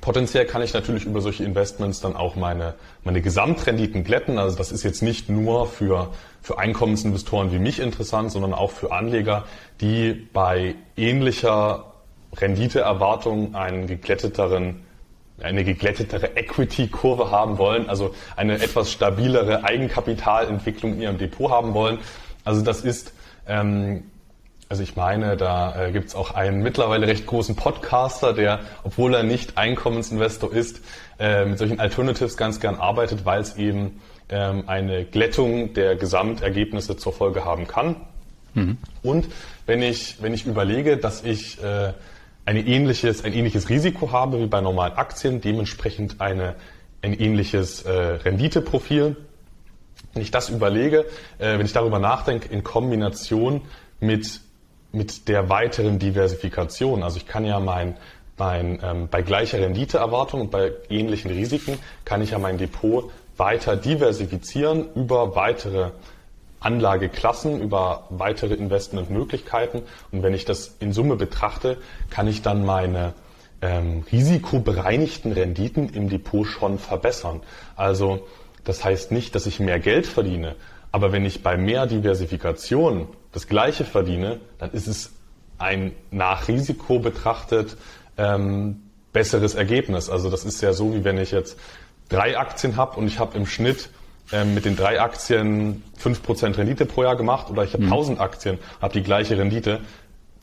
Potenziell 0.00 0.46
kann 0.46 0.62
ich 0.62 0.72
natürlich 0.72 1.04
über 1.04 1.20
solche 1.20 1.44
Investments 1.44 2.00
dann 2.00 2.16
auch 2.16 2.34
meine, 2.34 2.74
meine 3.04 3.20
Gesamtrenditen 3.20 4.02
glätten. 4.02 4.38
Also 4.38 4.56
das 4.56 4.72
ist 4.72 4.82
jetzt 4.82 5.02
nicht 5.02 5.28
nur 5.28 5.66
für, 5.66 6.12
für 6.40 6.58
Einkommensinvestoren 6.58 7.52
wie 7.52 7.58
mich 7.58 7.80
interessant, 7.80 8.30
sondern 8.32 8.54
auch 8.54 8.70
für 8.70 8.92
Anleger, 8.92 9.44
die 9.80 10.14
bei 10.32 10.74
ähnlicher 10.96 11.92
Renditeerwartung 12.34 13.54
einen 13.54 13.86
geglätteteren 13.86 14.86
eine 15.42 15.64
geglättetere 15.64 16.36
Equity-Kurve 16.36 17.30
haben 17.30 17.56
wollen, 17.56 17.88
also 17.88 18.14
eine 18.36 18.60
etwas 18.60 18.92
stabilere 18.92 19.64
Eigenkapitalentwicklung 19.64 20.92
in 20.92 21.00
ihrem 21.00 21.16
Depot 21.16 21.50
haben 21.50 21.72
wollen. 21.72 21.98
Also 22.44 22.62
das 22.62 22.82
ist 22.82 23.12
ähm, 23.46 24.04
also 24.70 24.84
ich 24.84 24.94
meine, 24.94 25.36
da 25.36 25.88
äh, 25.88 25.90
gibt 25.90 26.06
es 26.10 26.14
auch 26.14 26.32
einen 26.32 26.62
mittlerweile 26.62 27.08
recht 27.08 27.26
großen 27.26 27.56
Podcaster, 27.56 28.32
der, 28.32 28.60
obwohl 28.84 29.14
er 29.14 29.24
nicht 29.24 29.58
Einkommensinvestor 29.58 30.52
ist, 30.52 30.80
äh, 31.18 31.44
mit 31.44 31.58
solchen 31.58 31.80
Alternatives 31.80 32.36
ganz 32.36 32.60
gern 32.60 32.76
arbeitet, 32.76 33.24
weil 33.24 33.40
es 33.40 33.56
eben 33.56 34.00
ähm, 34.28 34.62
eine 34.68 35.04
Glättung 35.04 35.74
der 35.74 35.96
Gesamtergebnisse 35.96 36.96
zur 36.96 37.12
Folge 37.12 37.44
haben 37.44 37.66
kann. 37.66 37.96
Mhm. 38.54 38.78
Und 39.02 39.26
wenn 39.66 39.82
ich, 39.82 40.22
wenn 40.22 40.32
ich 40.32 40.46
überlege, 40.46 40.98
dass 40.98 41.24
ich 41.24 41.60
äh, 41.60 41.92
eine 42.44 42.60
ähnliches, 42.60 43.24
ein 43.24 43.32
ähnliches 43.32 43.70
Risiko 43.70 44.12
habe 44.12 44.38
wie 44.38 44.46
bei 44.46 44.60
normalen 44.60 44.92
Aktien, 44.92 45.40
dementsprechend 45.40 46.20
eine, 46.20 46.54
ein 47.02 47.12
ähnliches 47.12 47.82
äh, 47.82 47.90
Renditeprofil, 47.90 49.16
wenn 50.12 50.22
ich 50.22 50.30
das 50.30 50.48
überlege, 50.48 51.06
äh, 51.38 51.58
wenn 51.58 51.66
ich 51.66 51.72
darüber 51.72 51.98
nachdenke, 51.98 52.48
in 52.48 52.62
Kombination 52.62 53.62
mit 54.00 54.40
mit 54.92 55.28
der 55.28 55.48
weiteren 55.48 55.98
Diversifikation. 55.98 57.02
Also 57.02 57.18
ich 57.18 57.26
kann 57.26 57.44
ja 57.44 57.60
mein, 57.60 57.96
mein 58.36 58.80
ähm, 58.82 59.08
bei 59.10 59.22
gleicher 59.22 59.58
Renditeerwartung 59.58 60.42
und 60.42 60.50
bei 60.50 60.72
ähnlichen 60.88 61.30
Risiken 61.30 61.78
kann 62.04 62.22
ich 62.22 62.30
ja 62.30 62.38
mein 62.38 62.58
Depot 62.58 63.10
weiter 63.36 63.76
diversifizieren 63.76 64.88
über 64.94 65.34
weitere 65.34 65.90
Anlageklassen, 66.58 67.60
über 67.60 68.06
weitere 68.10 68.54
Investmentmöglichkeiten. 68.54 69.82
Und 70.12 70.22
wenn 70.22 70.34
ich 70.34 70.44
das 70.44 70.76
in 70.80 70.92
Summe 70.92 71.16
betrachte, 71.16 71.78
kann 72.10 72.28
ich 72.28 72.42
dann 72.42 72.66
meine 72.66 73.14
ähm, 73.62 74.04
risikobereinigten 74.12 75.32
Renditen 75.32 75.88
im 75.90 76.10
Depot 76.10 76.46
schon 76.46 76.78
verbessern. 76.78 77.40
Also 77.76 78.26
das 78.64 78.84
heißt 78.84 79.12
nicht, 79.12 79.34
dass 79.34 79.46
ich 79.46 79.60
mehr 79.60 79.78
Geld 79.78 80.06
verdiene, 80.06 80.56
aber 80.92 81.12
wenn 81.12 81.24
ich 81.24 81.42
bei 81.42 81.56
mehr 81.56 81.86
Diversifikation 81.86 83.08
das 83.32 83.46
Gleiche 83.46 83.84
verdiene, 83.84 84.40
dann 84.58 84.72
ist 84.72 84.88
es 84.88 85.12
ein 85.58 85.92
nach 86.10 86.48
Risiko 86.48 86.98
betrachtet 86.98 87.76
ähm, 88.16 88.82
besseres 89.12 89.54
Ergebnis. 89.54 90.10
Also 90.10 90.30
das 90.30 90.44
ist 90.44 90.60
ja 90.62 90.72
so, 90.72 90.94
wie 90.94 91.04
wenn 91.04 91.18
ich 91.18 91.30
jetzt 91.30 91.58
drei 92.08 92.38
Aktien 92.38 92.76
habe 92.76 92.98
und 92.98 93.06
ich 93.06 93.18
habe 93.18 93.36
im 93.36 93.46
Schnitt 93.46 93.90
ähm, 94.32 94.54
mit 94.54 94.64
den 94.64 94.76
drei 94.76 95.00
Aktien 95.00 95.82
fünf 95.96 96.22
Prozent 96.22 96.58
Rendite 96.58 96.86
pro 96.86 97.02
Jahr 97.02 97.16
gemacht 97.16 97.50
oder 97.50 97.64
ich 97.64 97.72
habe 97.72 97.84
mhm. 97.84 97.92
1000 97.92 98.20
Aktien, 98.20 98.58
habe 98.80 98.92
die 98.92 99.02
gleiche 99.02 99.38
Rendite. 99.38 99.80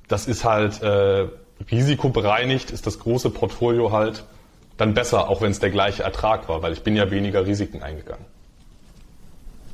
Das 0.07 0.27
ist 0.27 0.45
halt 0.45 0.81
äh, 0.81 1.27
risikobereinigt, 1.71 2.71
ist 2.71 2.87
das 2.87 2.99
große 2.99 3.29
Portfolio 3.31 3.91
halt 3.91 4.23
dann 4.77 4.93
besser, 4.93 5.27
auch 5.27 5.41
wenn 5.41 5.51
es 5.51 5.59
der 5.59 5.71
gleiche 5.71 6.03
Ertrag 6.03 6.47
war, 6.47 6.61
weil 6.61 6.73
ich 6.73 6.83
bin 6.83 6.95
ja 6.95 7.09
weniger 7.11 7.45
Risiken 7.45 7.81
eingegangen. 7.83 8.25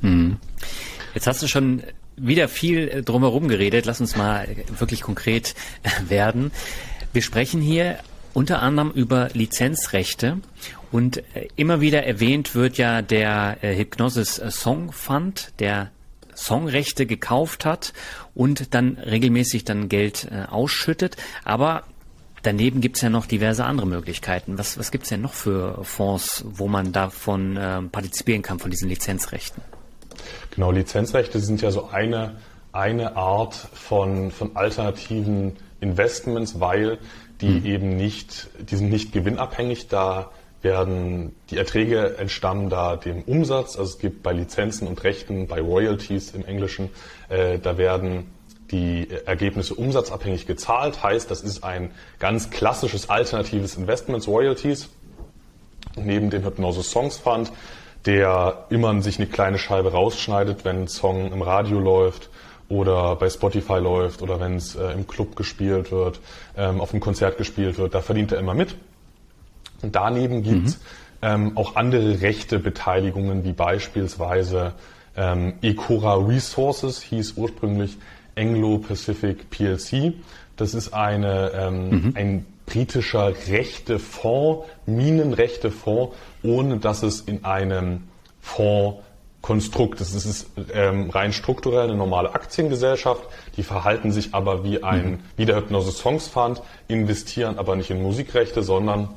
Mhm. 0.02 0.38
Jetzt 1.14 1.28
hast 1.28 1.42
du 1.44 1.48
schon 1.48 1.84
wieder 2.16 2.48
viel 2.48 2.90
äh, 2.90 3.02
drumherum 3.02 3.48
geredet. 3.48 3.86
Lass 3.86 4.02
uns 4.02 4.16
mal 4.16 4.48
wirklich 4.78 5.02
konkret 5.02 5.56
äh, 5.84 6.10
werden. 6.10 6.52
Wir 7.12 7.22
sprechen 7.22 7.62
hier 7.62 8.00
unter 8.34 8.62
anderem 8.62 8.92
über 8.92 9.30
Lizenzrechte 9.34 10.40
und 10.92 11.18
äh, 11.18 11.48
immer 11.56 11.82
wieder 11.82 12.04
erwähnt 12.04 12.56
wird 12.56 12.78
ja 12.78 13.02
der 13.02 13.58
Hypnosis 13.62 14.36
Song 14.50 14.92
Fund, 14.92 15.54
der 15.60 15.92
Songrechte 16.36 17.06
gekauft 17.06 17.64
hat 17.64 17.94
und 18.34 18.74
dann 18.74 18.98
regelmäßig 18.98 19.66
dann 19.66 19.88
Geld 19.88 20.30
ausschüttet. 20.50 21.16
Aber 21.44 21.84
daneben 22.44 22.82
gibt 22.82 22.98
es 22.98 23.02
ja 23.02 23.10
noch 23.10 23.26
diverse 23.26 23.66
andere 23.66 23.88
Möglichkeiten. 23.88 24.58
Was, 24.58 24.78
was 24.78 24.92
gibt 24.92 25.06
es 25.06 25.10
denn 25.10 25.22
noch 25.22 25.34
für 25.34 25.84
Fonds, 25.84 26.46
wo 26.48 26.68
man 26.68 26.92
davon 26.92 27.58
äh, 27.58 27.82
partizipieren 27.82 28.42
kann, 28.42 28.60
von 28.60 28.70
diesen 28.70 28.90
Lizenzrechten? 28.90 29.64
Genau, 30.52 30.72
Lizenzrechte 30.72 31.40
sind 31.40 31.62
ja 31.62 31.72
so 31.72 31.90
eine, 31.90 32.36
eine 32.72 33.16
Art 33.16 33.56
von, 33.56 34.32
von 34.32 34.56
alternativen 34.56 35.54
Investments, 35.80 36.60
weil 36.60 37.00
die 37.42 37.60
mhm. 37.60 37.66
eben 37.66 37.98
nicht, 37.98 38.50
die 38.60 38.76
sind 38.76 38.90
nicht 38.90 39.12
gewinnabhängig, 39.12 39.88
da 39.88 40.32
werden 40.62 41.36
die 41.50 41.58
Erträge 41.58 42.18
entstammen 42.18 42.70
da 42.70 42.96
dem 42.96 43.24
Umsatz. 43.24 43.78
Also 43.78 43.94
es 43.94 44.00
gibt 44.00 44.24
bei 44.24 44.32
Lizenzen 44.32 44.88
und 44.88 45.04
Rechten, 45.04 45.48
bei 45.48 45.60
Royalties 45.60 46.32
im 46.32 46.46
Englischen, 46.46 46.90
äh, 47.30 47.60
da 47.60 47.78
werden 47.78 48.32
die 48.74 49.08
Ergebnisse 49.26 49.76
umsatzabhängig 49.76 50.46
gezahlt. 50.46 51.02
Heißt, 51.02 51.32
das 51.32 51.40
ist 51.42 51.64
ein 51.64 51.92
ganz 52.20 52.50
klassisches 52.50 53.10
alternatives 53.10 53.76
Investments, 53.76 54.28
Royalties. 54.28 54.90
Neben 55.96 56.30
dem 56.30 56.44
Hypnosis 56.44 56.92
Songs 56.92 57.18
Fund 57.18 57.52
der 58.06 58.66
immer 58.70 59.02
sich 59.02 59.18
eine 59.18 59.28
kleine 59.28 59.58
Scheibe 59.58 59.92
rausschneidet, 59.92 60.66
wenn 60.66 60.84
ein 60.84 60.88
Song 60.88 61.32
im 61.32 61.42
Radio 61.42 61.80
läuft 61.80 62.30
oder 62.70 63.16
bei 63.16 63.30
Spotify 63.30 63.78
läuft 63.78 64.22
oder 64.22 64.40
wenn 64.40 64.56
es 64.56 64.76
äh, 64.76 64.92
im 64.92 65.08
Club 65.08 65.36
gespielt 65.36 65.92
wird, 65.92 66.20
ähm, 66.58 66.82
auf 66.82 66.92
einem 66.92 67.02
Konzert 67.02 67.38
gespielt 67.38 67.78
wird. 67.78 67.94
Da 67.94 68.02
verdient 68.02 68.32
er 68.32 68.40
immer 68.40 68.54
mit. 68.54 68.76
Und 69.82 69.96
daneben 69.96 70.44
gibt 70.44 70.68
es 70.68 70.78
mhm. 70.78 70.82
ähm, 71.22 71.58
auch 71.58 71.76
andere 71.76 72.22
rechte 72.22 72.60
Beteiligungen, 72.60 73.44
wie 73.44 73.54
beispielsweise 73.54 74.74
ähm, 75.16 75.54
Ecora 75.62 76.16
Resources, 76.16 77.02
hieß 77.02 77.34
ursprünglich 77.38 77.98
Anglo-Pacific 78.36 79.50
PLC. 79.50 80.14
Das 80.56 80.74
ist 80.74 80.94
eine, 80.94 81.52
ähm, 81.56 81.90
mhm. 81.90 82.14
ein 82.16 82.46
britischer 82.66 83.34
Rechtefonds, 83.48 84.68
Minenrechtefonds, 84.86 86.16
ohne 86.44 86.78
dass 86.78 87.04
es 87.04 87.22
in 87.22 87.44
einem 87.44 88.04
Fondskonstrukt 88.42 90.02
ist. 90.02 90.14
Es 90.14 90.26
ist 90.26 90.52
ähm, 90.74 91.10
rein 91.10 91.34
strukturell 91.34 91.90
eine 91.90 91.96
normale 91.96 92.34
Aktiengesellschaft, 92.34 93.24
die 93.58 93.64
verhalten 93.64 94.12
sich 94.12 94.34
aber 94.34 94.64
wie 94.64 94.84
ein, 94.84 95.12
mhm. 95.12 95.20
wie 95.36 95.46
der 95.46 95.58
Hypnosis 95.58 95.98
Songs 95.98 96.28
Fund, 96.28 96.62
investieren 96.88 97.58
aber 97.58 97.76
nicht 97.76 97.90
in 97.90 98.02
Musikrechte, 98.02 98.64
sondern 98.64 99.10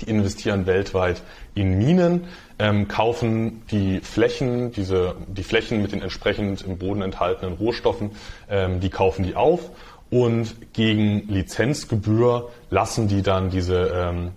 die 0.00 0.10
investieren 0.10 0.66
weltweit 0.66 1.22
in 1.54 1.78
Minen, 1.78 2.24
ähm, 2.58 2.88
kaufen 2.88 3.62
die 3.70 4.00
Flächen, 4.00 4.72
diese, 4.72 5.16
die 5.26 5.42
Flächen 5.42 5.82
mit 5.82 5.92
den 5.92 6.02
entsprechend 6.02 6.62
im 6.62 6.78
Boden 6.78 7.02
enthaltenen 7.02 7.54
Rohstoffen, 7.54 8.12
ähm, 8.48 8.80
die 8.80 8.90
kaufen 8.90 9.24
die 9.24 9.34
auf 9.34 9.70
und 10.10 10.72
gegen 10.72 11.28
Lizenzgebühr 11.28 12.50
lassen 12.70 13.08
die 13.08 13.22
dann 13.22 13.50
diese 13.50 13.90
ähm, 13.94 14.32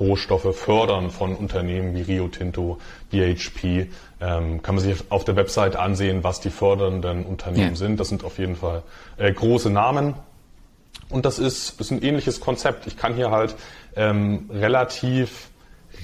Rohstoffe 0.00 0.56
fördern 0.56 1.10
von 1.10 1.36
Unternehmen 1.36 1.94
wie 1.94 2.02
Rio 2.02 2.28
Tinto, 2.28 2.78
BHP. 3.10 3.86
Ähm, 4.20 4.62
kann 4.62 4.74
man 4.74 4.82
sich 4.82 4.98
auf 5.10 5.24
der 5.24 5.36
Website 5.36 5.76
ansehen, 5.76 6.24
was 6.24 6.40
die 6.40 6.50
fördernden 6.50 7.24
Unternehmen 7.24 7.70
ja. 7.70 7.76
sind. 7.76 8.00
Das 8.00 8.08
sind 8.08 8.24
auf 8.24 8.38
jeden 8.38 8.56
Fall 8.56 8.82
äh, 9.18 9.32
große 9.32 9.70
Namen. 9.70 10.14
Und 11.08 11.26
das 11.26 11.38
ist, 11.38 11.80
ist 11.80 11.90
ein 11.90 12.02
ähnliches 12.02 12.40
Konzept. 12.40 12.86
Ich 12.86 12.96
kann 12.96 13.14
hier 13.14 13.30
halt 13.30 13.56
ähm, 13.96 14.48
relativ 14.52 15.50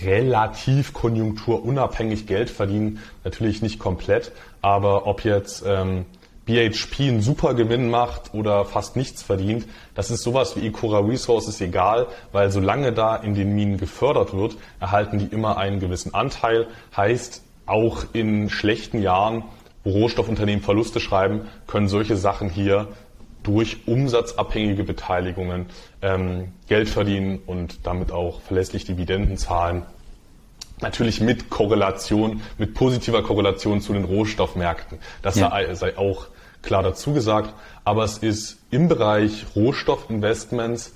relativ 0.04 0.92
konjunkturunabhängig 0.92 2.26
Geld 2.26 2.50
verdienen. 2.50 3.00
Natürlich 3.24 3.62
nicht 3.62 3.78
komplett, 3.78 4.32
aber 4.60 5.06
ob 5.06 5.24
jetzt 5.24 5.64
ähm, 5.66 6.06
BHP 6.44 7.08
einen 7.08 7.22
super 7.22 7.54
Gewinn 7.54 7.90
macht 7.90 8.34
oder 8.34 8.64
fast 8.64 8.96
nichts 8.96 9.22
verdient, 9.22 9.66
das 9.94 10.10
ist 10.10 10.22
sowas 10.22 10.56
wie 10.56 10.66
Ecora 10.66 11.00
Resources 11.00 11.60
egal, 11.60 12.06
weil 12.32 12.50
solange 12.50 12.92
da 12.92 13.16
in 13.16 13.34
den 13.34 13.54
Minen 13.54 13.78
gefördert 13.78 14.32
wird, 14.32 14.56
erhalten 14.80 15.18
die 15.18 15.26
immer 15.26 15.56
einen 15.56 15.80
gewissen 15.80 16.14
Anteil. 16.14 16.68
Heißt, 16.96 17.42
auch 17.66 18.04
in 18.12 18.48
schlechten 18.48 19.02
Jahren, 19.02 19.44
wo 19.82 19.90
Rohstoffunternehmen 19.90 20.62
Verluste 20.62 21.00
schreiben, 21.00 21.48
können 21.66 21.88
solche 21.88 22.16
Sachen 22.16 22.48
hier 22.48 22.88
durch 23.46 23.86
umsatzabhängige 23.86 24.82
Beteiligungen 24.82 25.66
ähm, 26.02 26.52
Geld 26.68 26.88
verdienen 26.88 27.38
und 27.46 27.86
damit 27.86 28.10
auch 28.10 28.40
verlässlich 28.40 28.84
Dividenden 28.84 29.38
zahlen. 29.38 29.82
Natürlich 30.80 31.20
mit 31.20 31.48
Korrelation, 31.48 32.42
mit 32.58 32.74
positiver 32.74 33.22
Korrelation 33.22 33.80
zu 33.80 33.92
den 33.92 34.04
Rohstoffmärkten. 34.04 34.98
Das 35.22 35.36
ja. 35.36 35.50
sei, 35.50 35.74
sei 35.74 35.96
auch 35.96 36.26
klar 36.62 36.82
dazu 36.82 37.14
gesagt, 37.14 37.54
aber 37.84 38.02
es 38.02 38.18
ist 38.18 38.58
im 38.70 38.88
Bereich 38.88 39.46
Rohstoffinvestments 39.54 40.92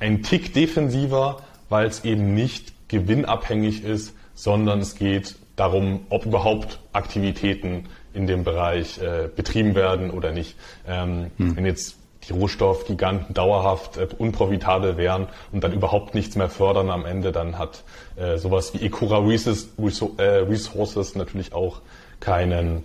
ein 0.00 0.24
Tick 0.24 0.52
defensiver, 0.52 1.40
weil 1.68 1.86
es 1.86 2.04
eben 2.04 2.34
nicht 2.34 2.72
gewinnabhängig 2.88 3.84
ist, 3.84 4.12
sondern 4.34 4.80
es 4.80 4.96
geht 4.96 5.36
darum, 5.54 6.00
ob 6.08 6.26
überhaupt 6.26 6.80
Aktivitäten 6.92 7.84
in 8.12 8.26
dem 8.26 8.44
Bereich 8.44 8.98
äh, 8.98 9.28
betrieben 9.34 9.74
werden 9.74 10.10
oder 10.10 10.32
nicht. 10.32 10.56
Ähm, 10.86 11.30
hm. 11.36 11.56
Wenn 11.56 11.66
jetzt 11.66 11.96
die 12.28 12.32
Rohstoffgiganten 12.32 13.34
dauerhaft 13.34 13.96
äh, 13.96 14.08
unprofitabel 14.18 14.96
wären 14.96 15.28
und 15.52 15.64
dann 15.64 15.72
überhaupt 15.72 16.14
nichts 16.14 16.36
mehr 16.36 16.48
fördern 16.48 16.90
am 16.90 17.06
Ende, 17.06 17.32
dann 17.32 17.58
hat 17.58 17.84
äh, 18.16 18.36
sowas 18.36 18.74
wie 18.74 18.84
Ecura 18.84 19.18
äh, 19.18 20.22
Resources 20.22 21.14
natürlich 21.14 21.52
auch 21.52 21.80
keinen 22.20 22.84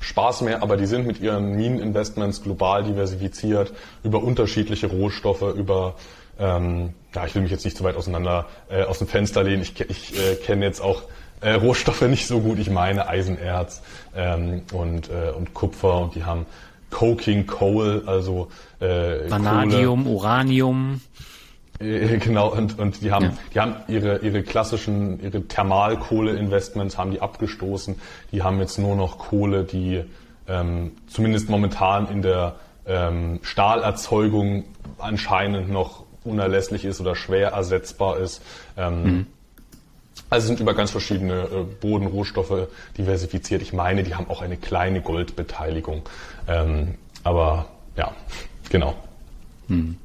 Spaß 0.00 0.42
mehr, 0.42 0.62
aber 0.62 0.76
die 0.76 0.86
sind 0.86 1.06
mit 1.06 1.20
ihren 1.20 1.56
Mineninvestments 1.56 2.42
global 2.42 2.84
diversifiziert 2.84 3.72
über 4.02 4.22
unterschiedliche 4.22 4.88
Rohstoffe, 4.88 5.54
über 5.56 5.94
ähm, 6.38 6.94
ja, 7.14 7.26
ich 7.26 7.34
will 7.34 7.42
mich 7.42 7.52
jetzt 7.52 7.64
nicht 7.64 7.76
zu 7.76 7.84
weit 7.84 7.96
auseinander 7.96 8.46
äh, 8.68 8.82
aus 8.82 8.98
dem 8.98 9.06
Fenster 9.06 9.44
lehnen. 9.44 9.62
Ich, 9.62 9.80
ich 9.80 10.18
äh, 10.18 10.34
kenne 10.34 10.64
jetzt 10.64 10.80
auch 10.80 11.04
äh, 11.44 11.54
Rohstoffe 11.54 12.02
nicht 12.02 12.26
so 12.26 12.40
gut. 12.40 12.58
Ich 12.58 12.70
meine 12.70 13.06
Eisenerz 13.06 13.82
ähm, 14.16 14.62
und, 14.72 15.10
äh, 15.10 15.30
und 15.36 15.54
Kupfer 15.54 16.00
und 16.00 16.14
die 16.14 16.24
haben 16.24 16.46
Coking 16.90 17.46
Coal, 17.46 18.02
also 18.06 18.48
äh, 18.80 19.28
Vanadium, 19.30 20.04
Kohle. 20.04 20.14
Uranium. 20.14 21.00
Äh, 21.80 22.18
genau, 22.18 22.52
und, 22.52 22.78
und 22.78 23.02
die 23.02 23.10
haben, 23.12 23.24
ja. 23.24 23.32
die 23.52 23.60
haben 23.60 23.74
ihre, 23.88 24.18
ihre 24.18 24.42
klassischen, 24.42 25.20
ihre 25.20 25.42
Thermalkohle-Investments 25.42 26.96
haben 26.96 27.10
die 27.10 27.20
abgestoßen. 27.20 27.96
Die 28.32 28.42
haben 28.42 28.58
jetzt 28.60 28.78
nur 28.78 28.96
noch 28.96 29.18
Kohle, 29.18 29.64
die 29.64 30.04
ähm, 30.48 30.92
zumindest 31.08 31.50
momentan 31.50 32.08
in 32.08 32.22
der 32.22 32.54
ähm, 32.86 33.40
Stahlerzeugung 33.42 34.64
anscheinend 34.98 35.70
noch 35.70 36.04
unerlässlich 36.22 36.84
ist 36.84 37.00
oder 37.00 37.16
schwer 37.16 37.50
ersetzbar 37.50 38.18
ist. 38.18 38.40
Ähm, 38.76 39.02
mhm. 39.02 39.26
Also 40.34 40.48
sind 40.48 40.60
über 40.60 40.74
ganz 40.74 40.90
verschiedene 40.90 41.42
äh, 41.44 41.62
Bodenrohstoffe 41.80 42.68
diversifiziert. 42.98 43.62
Ich 43.62 43.72
meine, 43.72 44.02
die 44.02 44.14
haben 44.14 44.28
auch 44.28 44.42
eine 44.42 44.56
kleine 44.56 45.00
Goldbeteiligung. 45.00 46.02
Ähm, 46.48 46.96
aber 47.22 47.66
ja, 47.96 48.12
genau. 48.68 48.94
Mhm. 49.68 49.96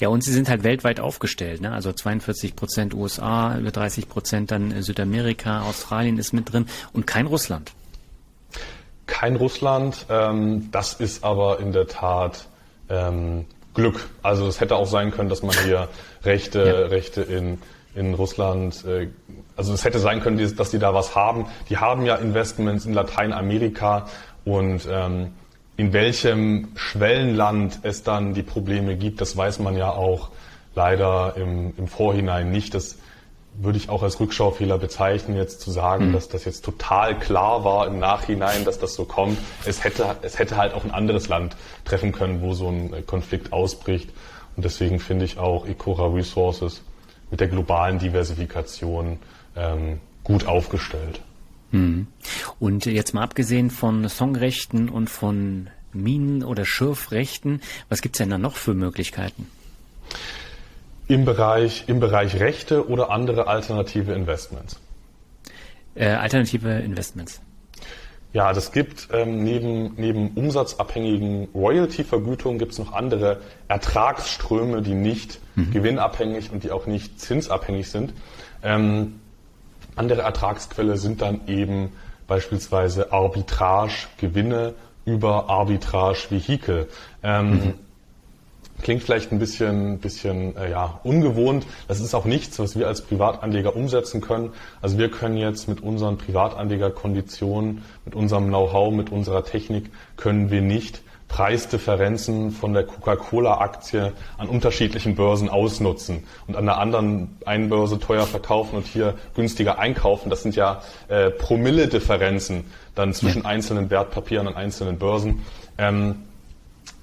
Ja, 0.00 0.08
und 0.08 0.24
sie 0.24 0.32
sind 0.32 0.48
halt 0.48 0.62
weltweit 0.64 0.98
aufgestellt. 0.98 1.60
Ne? 1.60 1.72
Also 1.72 1.92
42 1.92 2.56
Prozent 2.56 2.94
USA, 2.94 3.58
über 3.58 3.70
30 3.70 4.08
Prozent 4.08 4.50
dann 4.50 4.82
Südamerika, 4.82 5.62
Australien 5.62 6.18
ist 6.18 6.32
mit 6.32 6.50
drin 6.50 6.66
und 6.94 7.06
kein 7.06 7.26
Russland. 7.26 7.72
Kein 9.06 9.36
Russland. 9.36 10.06
Ähm, 10.08 10.70
das 10.72 10.94
ist 10.94 11.22
aber 11.22 11.60
in 11.60 11.72
der 11.72 11.86
Tat 11.86 12.48
ähm, 12.88 13.44
Glück. 13.74 14.08
Also 14.22 14.46
es 14.46 14.60
hätte 14.60 14.76
auch 14.76 14.86
sein 14.86 15.10
können, 15.10 15.28
dass 15.28 15.42
man 15.42 15.54
hier 15.64 15.88
Rechte, 16.24 16.58
ja. 16.60 16.86
Rechte 16.86 17.20
in, 17.22 17.58
in 17.96 18.14
Russland, 18.14 18.84
äh, 18.84 19.08
also 19.56 19.72
es 19.72 19.84
hätte 19.84 19.98
sein 19.98 20.20
können, 20.20 20.56
dass 20.56 20.70
die 20.70 20.78
da 20.78 20.94
was 20.94 21.16
haben. 21.16 21.46
Die 21.68 21.78
haben 21.78 22.04
ja 22.04 22.16
Investments 22.16 22.86
in 22.86 22.92
Lateinamerika 22.92 24.06
und 24.44 24.86
ähm, 24.90 25.32
in 25.76 25.92
welchem 25.92 26.68
Schwellenland 26.76 27.80
es 27.82 28.02
dann 28.02 28.34
die 28.34 28.42
Probleme 28.42 28.96
gibt, 28.96 29.20
das 29.20 29.36
weiß 29.36 29.58
man 29.58 29.76
ja 29.76 29.90
auch 29.90 30.30
leider 30.74 31.34
im, 31.36 31.74
im 31.76 31.88
Vorhinein 31.88 32.50
nicht. 32.50 32.74
Das 32.74 32.98
würde 33.58 33.78
ich 33.78 33.88
auch 33.88 34.02
als 34.02 34.20
Rückschaufehler 34.20 34.78
bezeichnen, 34.78 35.36
jetzt 35.36 35.62
zu 35.62 35.70
sagen, 35.70 36.08
mhm. 36.08 36.12
dass 36.12 36.28
das 36.28 36.44
jetzt 36.44 36.64
total 36.64 37.18
klar 37.18 37.64
war 37.64 37.86
im 37.86 37.98
Nachhinein, 37.98 38.64
dass 38.64 38.78
das 38.78 38.94
so 38.94 39.04
kommt. 39.04 39.38
Es 39.64 39.82
hätte, 39.82 40.16
es 40.22 40.38
hätte 40.38 40.56
halt 40.56 40.74
auch 40.74 40.84
ein 40.84 40.90
anderes 40.90 41.28
Land 41.28 41.56
treffen 41.84 42.12
können, 42.12 42.42
wo 42.42 42.52
so 42.52 42.68
ein 42.68 43.06
Konflikt 43.06 43.52
ausbricht. 43.52 44.10
Und 44.56 44.64
deswegen 44.64 45.00
finde 45.00 45.24
ich 45.24 45.38
auch 45.38 45.66
Ecora 45.66 46.06
Resources 46.08 46.82
mit 47.30 47.40
der 47.40 47.48
globalen 47.48 47.98
Diversifikation 47.98 49.18
ähm, 49.56 50.00
gut 50.24 50.46
aufgestellt. 50.46 51.20
Mhm. 51.72 52.06
Und 52.58 52.86
jetzt 52.86 53.14
mal 53.14 53.22
abgesehen 53.22 53.70
von 53.70 54.08
Songrechten 54.08 54.88
und 54.88 55.10
von 55.10 55.68
Minen- 55.92 56.44
oder 56.44 56.64
Schürfrechten, 56.64 57.60
was 57.88 58.02
gibt 58.02 58.16
es 58.16 58.18
denn 58.18 58.30
da 58.30 58.38
noch 58.38 58.56
für 58.56 58.74
Möglichkeiten? 58.74 59.48
Im 61.08 61.24
Bereich, 61.24 61.84
Im 61.86 62.00
Bereich 62.00 62.40
Rechte 62.40 62.88
oder 62.88 63.10
andere 63.10 63.46
alternative 63.46 64.12
Investments? 64.12 64.78
Äh, 65.94 66.08
alternative 66.08 66.70
Investments. 66.80 67.40
Ja, 68.36 68.52
das 68.52 68.70
gibt 68.70 69.08
ähm, 69.14 69.42
neben, 69.44 69.94
neben 69.96 70.32
umsatzabhängigen 70.34 71.48
Royalty-Vergütungen 71.54 72.58
gibt 72.58 72.72
es 72.72 72.78
noch 72.78 72.92
andere 72.92 73.40
Ertragsströme, 73.66 74.82
die 74.82 74.92
nicht 74.92 75.40
mhm. 75.54 75.70
gewinnabhängig 75.70 76.52
und 76.52 76.62
die 76.62 76.70
auch 76.70 76.84
nicht 76.84 77.18
zinsabhängig 77.18 77.88
sind. 77.88 78.12
Ähm, 78.62 79.20
andere 79.94 80.20
Ertragsquelle 80.20 80.98
sind 80.98 81.22
dann 81.22 81.48
eben 81.48 81.92
beispielsweise 82.26 83.10
Arbitrage-Gewinne 83.10 84.74
über 85.06 85.48
Arbitrage-Vehikel. 85.48 86.88
Ähm, 87.22 87.50
mhm. 87.50 87.74
Klingt 88.82 89.02
vielleicht 89.02 89.32
ein 89.32 89.38
bisschen, 89.38 89.98
bisschen 89.98 90.56
äh, 90.56 90.70
ja, 90.70 91.00
ungewohnt. 91.02 91.66
Das 91.88 92.00
ist 92.00 92.14
auch 92.14 92.24
nichts, 92.24 92.58
was 92.58 92.76
wir 92.76 92.86
als 92.86 93.02
Privatanleger 93.02 93.74
umsetzen 93.74 94.20
können. 94.20 94.50
Also 94.82 94.98
wir 94.98 95.10
können 95.10 95.36
jetzt 95.36 95.68
mit 95.68 95.80
unseren 95.82 96.18
Privatanlegerkonditionen, 96.18 97.82
mit 98.04 98.14
unserem 98.14 98.48
Know-how, 98.48 98.92
mit 98.92 99.10
unserer 99.10 99.44
Technik, 99.44 99.90
können 100.16 100.50
wir 100.50 100.60
nicht 100.60 101.00
Preisdifferenzen 101.28 102.52
von 102.52 102.72
der 102.72 102.84
Coca-Cola-Aktie 102.84 104.12
an 104.38 104.48
unterschiedlichen 104.48 105.16
Börsen 105.16 105.48
ausnutzen 105.48 106.22
und 106.46 106.56
an 106.56 106.66
der 106.66 106.78
anderen 106.78 107.36
einen 107.44 107.68
Börse 107.68 107.98
teuer 107.98 108.26
verkaufen 108.26 108.76
und 108.76 108.86
hier 108.86 109.14
günstiger 109.34 109.78
einkaufen. 109.78 110.30
Das 110.30 110.42
sind 110.42 110.54
ja 110.54 110.82
äh, 111.08 111.30
Promille-Differenzen 111.30 112.64
dann 112.94 113.12
zwischen 113.12 113.42
ja. 113.42 113.48
einzelnen 113.48 113.90
Wertpapieren 113.90 114.46
an 114.46 114.54
einzelnen 114.54 114.98
Börsen. 114.98 115.42
Ähm, 115.78 116.22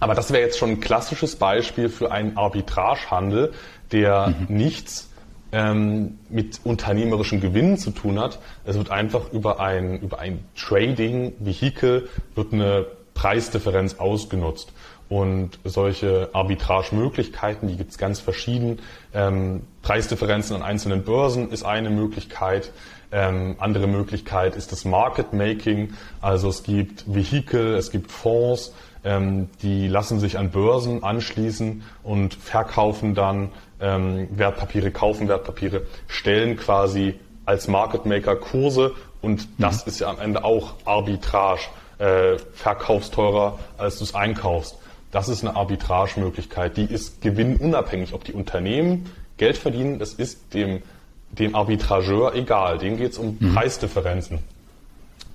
aber 0.04 0.16
das 0.16 0.32
wäre 0.34 0.44
jetzt 0.44 0.58
schon 0.58 0.72
ein 0.72 0.80
klassisches 0.82 1.38
Beispiel 1.38 1.88
für 1.88 2.12
einen 2.12 2.38
Arbitragehandel, 2.38 3.54
der 3.94 4.28
mhm. 4.28 4.56
nichts 4.56 5.10
ähm, 5.54 6.20
mit 6.30 6.60
unternehmerischen 6.66 7.40
Gewinnen 7.40 7.78
zu 7.78 7.92
tun 7.92 8.20
hat. 8.20 8.40
Es 8.66 8.76
wird 8.76 8.92
einfach 8.92 9.32
über 9.32 9.62
ein, 9.62 10.02
über 10.02 10.20
ein 10.20 10.44
Trading-Vehikel 10.58 12.10
wird 12.36 12.52
eine 12.52 12.86
Preisdifferenz 13.14 13.96
ausgenutzt. 13.96 14.74
Und 15.14 15.60
solche 15.64 16.32
Arbitragemöglichkeiten, 16.34 17.68
die 17.68 17.78
gibt 17.78 17.92
es 17.92 18.00
ganz 18.00 18.20
verschieden. 18.20 18.80
Ähm, 19.14 19.62
Preisdifferenzen 19.84 20.56
an 20.56 20.64
einzelnen 20.64 21.04
Börsen 21.04 21.52
ist 21.52 21.62
eine 21.62 21.92
Möglichkeit. 21.92 22.72
Ähm, 23.12 23.56
andere 23.60 23.86
Möglichkeit 23.86 24.56
ist 24.56 24.72
das 24.72 24.86
Market 24.86 25.32
Making. 25.32 25.94
Also 26.20 26.50
es 26.50 26.64
gibt 26.64 27.04
Vehikel, 27.06 27.76
es 27.76 27.92
gibt 27.92 28.12
Fonds, 28.12 28.74
ähm, 29.04 29.50
die 29.62 29.88
lassen 29.88 30.20
sich 30.20 30.40
an 30.40 30.50
Börsen 30.50 31.04
anschließen 31.04 31.84
und 32.02 32.34
verkaufen 32.34 33.14
dann 33.14 33.52
ähm, 33.82 34.28
Wertpapiere, 34.32 34.90
kaufen 34.90 35.28
Wertpapiere, 35.28 35.84
stellen 36.08 36.58
quasi 36.58 37.20
als 37.46 37.68
Market 37.68 38.08
Maker 38.08 38.36
Kurse 38.36 38.94
und 39.22 39.48
das 39.60 39.86
mhm. 39.86 39.90
ist 39.92 40.00
ja 40.00 40.10
am 40.10 40.20
Ende 40.20 40.44
auch 40.44 40.74
Arbitrage 40.86 41.66
äh, 42.00 42.40
verkaufst 42.54 43.14
teurer, 43.14 43.60
als 43.78 44.00
du 44.00 44.06
es 44.06 44.16
einkaufst. 44.16 44.80
Das 45.14 45.30
ist 45.30 45.44
eine 45.46 45.56
Arbitragemöglichkeit, 45.56 46.76
die 46.76 46.86
ist 46.86 47.22
gewinnunabhängig, 47.22 48.14
ob 48.14 48.24
die 48.24 48.34
Unternehmen 48.34 49.12
Geld 49.38 49.58
verdienen, 49.58 50.00
das 50.00 50.14
ist 50.16 50.56
dem, 50.56 50.82
dem 51.30 51.54
Arbitrageur 51.54 52.34
egal. 52.34 52.80
Dem 52.80 52.98
geht 52.98 53.12
es 53.12 53.20
um 53.20 53.38
mhm. 53.40 53.54
Preisdifferenzen. 53.54 54.40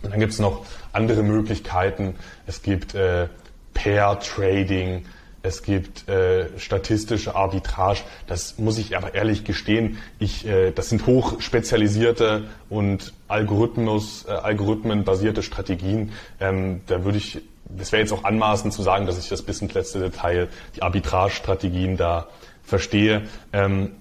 Und 0.03 0.13
dann 0.13 0.19
gibt 0.19 0.33
es 0.33 0.41
noch 0.41 0.67
andere 0.93 1.23
Möglichkeiten. 1.23 2.17
Es 2.47 2.63
gibt 2.63 2.97
äh, 2.97 3.29
Pair 3.73 4.19
Trading, 4.19 5.05
es 5.43 5.63
gibt 5.63 6.09
äh, 6.09 6.47
statistische 6.59 7.37
Arbitrage. 7.37 8.01
Das 8.27 8.59
muss 8.59 8.79
ich 8.79 8.97
aber 8.97 9.15
ehrlich 9.15 9.45
gestehen. 9.45 9.99
Ich, 10.19 10.45
äh, 10.45 10.73
das 10.73 10.89
sind 10.89 11.07
hochspezialisierte 11.07 12.49
und 12.69 13.13
Algorithmus, 13.29 14.27
äh, 14.27 14.33
Algorithmenbasierte 14.33 15.45
Strategien. 15.45 16.13
Ähm, 16.41 16.81
da 16.89 17.05
würde 17.05 17.19
ich, 17.19 17.41
das 17.77 17.93
wäre 17.93 18.03
jetzt 18.03 18.13
auch 18.13 18.25
anmaßend 18.25 18.73
zu 18.73 18.83
sagen, 18.83 19.07
dass 19.07 19.19
ich 19.19 19.29
das 19.29 19.43
bis 19.43 19.61
ins 19.61 19.75
letzte 19.75 20.01
Detail, 20.01 20.49
die 20.77 20.83
Arbitrage-Strategien 20.83 21.97
da 21.97 22.27
verstehe. 22.63 23.23
Ähm, 23.53 23.93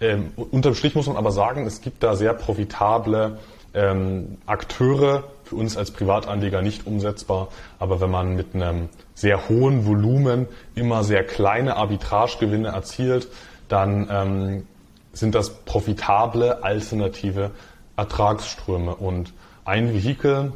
ähm, 0.00 0.32
unterm 0.36 0.74
Strich 0.74 0.94
muss 0.94 1.06
man 1.06 1.16
aber 1.16 1.32
sagen, 1.32 1.66
es 1.66 1.80
gibt 1.80 2.02
da 2.02 2.16
sehr 2.16 2.34
profitable 2.34 3.38
ähm, 3.74 4.38
Akteure, 4.46 5.24
für 5.44 5.56
uns 5.56 5.76
als 5.76 5.92
Privatanleger 5.92 6.60
nicht 6.60 6.86
umsetzbar. 6.86 7.48
Aber 7.78 8.00
wenn 8.00 8.10
man 8.10 8.34
mit 8.34 8.54
einem 8.54 8.88
sehr 9.14 9.48
hohen 9.48 9.86
Volumen 9.86 10.48
immer 10.74 11.04
sehr 11.04 11.24
kleine 11.24 11.76
Arbitragegewinne 11.76 12.68
erzielt, 12.68 13.28
dann 13.68 14.08
ähm, 14.10 14.66
sind 15.12 15.34
das 15.34 15.50
profitable 15.50 16.64
alternative 16.64 17.52
Ertragsströme. 17.96 18.94
Und 18.96 19.32
ein 19.64 19.94
Vehikel, 19.94 20.52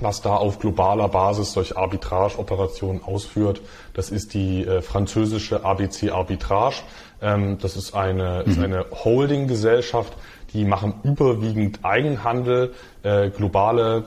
was 0.00 0.22
da 0.22 0.36
auf 0.36 0.58
globaler 0.58 1.08
Basis 1.08 1.52
solche 1.52 1.76
Arbitrage-Operationen 1.76 3.02
ausführt, 3.02 3.60
das 3.94 4.10
ist 4.10 4.34
die 4.34 4.64
äh, 4.64 4.82
französische 4.82 5.64
ABC 5.64 6.10
Arbitrage. 6.10 6.82
Ähm, 7.20 7.58
das 7.58 7.76
ist 7.76 7.94
eine, 7.94 8.44
mhm. 8.44 8.52
ist 8.52 8.60
eine 8.60 8.86
Holding-Gesellschaft, 8.92 10.12
die 10.52 10.64
machen 10.64 10.94
überwiegend 11.02 11.84
Eigenhandel, 11.84 12.74
äh, 13.02 13.30
globale 13.30 14.04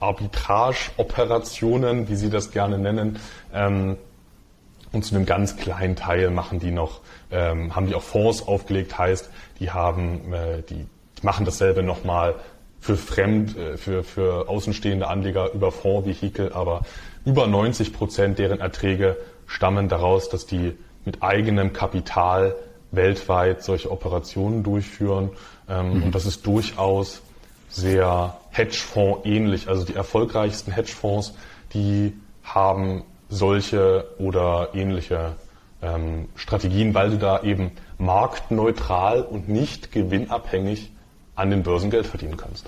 Arbitrage-Operationen, 0.00 2.08
wie 2.08 2.16
sie 2.16 2.30
das 2.30 2.50
gerne 2.50 2.78
nennen. 2.78 3.18
Ähm, 3.52 3.98
und 4.92 5.04
zu 5.04 5.14
einem 5.14 5.26
ganz 5.26 5.56
kleinen 5.56 5.96
Teil 5.96 6.30
machen 6.30 6.60
die 6.60 6.70
noch, 6.70 7.00
ähm, 7.30 7.74
haben 7.74 7.86
die 7.86 7.94
auch 7.94 8.02
Fonds 8.02 8.46
aufgelegt, 8.46 8.96
heißt, 8.96 9.28
die 9.58 9.72
haben, 9.72 10.32
äh, 10.32 10.62
die, 10.62 10.86
die 11.18 11.26
machen 11.26 11.44
dasselbe 11.44 11.82
nochmal 11.82 12.36
für 12.84 12.98
fremd, 12.98 13.56
äh, 13.56 13.78
für, 13.78 14.04
für 14.04 14.46
außenstehende 14.46 15.08
Anleger 15.08 15.54
über 15.54 15.72
Fondsvehikel, 15.72 16.52
aber 16.52 16.82
über 17.24 17.46
90 17.46 17.94
Prozent 17.94 18.38
deren 18.38 18.60
Erträge 18.60 19.16
stammen 19.46 19.88
daraus, 19.88 20.28
dass 20.28 20.44
die 20.44 20.76
mit 21.06 21.22
eigenem 21.22 21.72
Kapital 21.72 22.54
weltweit 22.90 23.62
solche 23.62 23.90
Operationen 23.90 24.62
durchführen. 24.62 25.30
Ähm, 25.66 25.94
mhm. 25.94 26.02
Und 26.02 26.14
das 26.14 26.26
ist 26.26 26.46
durchaus 26.46 27.22
sehr 27.70 28.36
Hedgefonds 28.50 29.24
ähnlich. 29.24 29.66
Also 29.66 29.86
die 29.86 29.94
erfolgreichsten 29.94 30.70
Hedgefonds, 30.70 31.32
die 31.72 32.12
haben 32.42 33.02
solche 33.30 34.08
oder 34.18 34.74
ähnliche 34.74 35.36
ähm, 35.80 36.28
Strategien, 36.36 36.92
weil 36.92 37.08
du 37.08 37.16
da 37.16 37.42
eben 37.44 37.70
marktneutral 37.96 39.22
und 39.22 39.48
nicht 39.48 39.90
gewinnabhängig 39.90 40.90
an 41.34 41.50
den 41.50 41.62
Börsen 41.62 41.90
Geld 41.90 42.06
verdienen 42.06 42.36
kannst. 42.36 42.66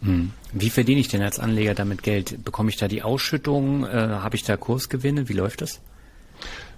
Mhm. 0.00 0.32
Wie 0.52 0.70
verdiene 0.70 1.00
ich 1.00 1.08
denn 1.08 1.22
als 1.22 1.38
Anleger 1.38 1.74
damit 1.74 2.02
Geld? 2.02 2.44
Bekomme 2.44 2.70
ich 2.70 2.76
da 2.76 2.88
die 2.88 3.02
Ausschüttung? 3.02 3.84
Äh, 3.84 3.90
Habe 3.90 4.36
ich 4.36 4.44
da 4.44 4.56
Kursgewinne? 4.56 5.28
Wie 5.28 5.34
läuft 5.34 5.60
das? 5.60 5.80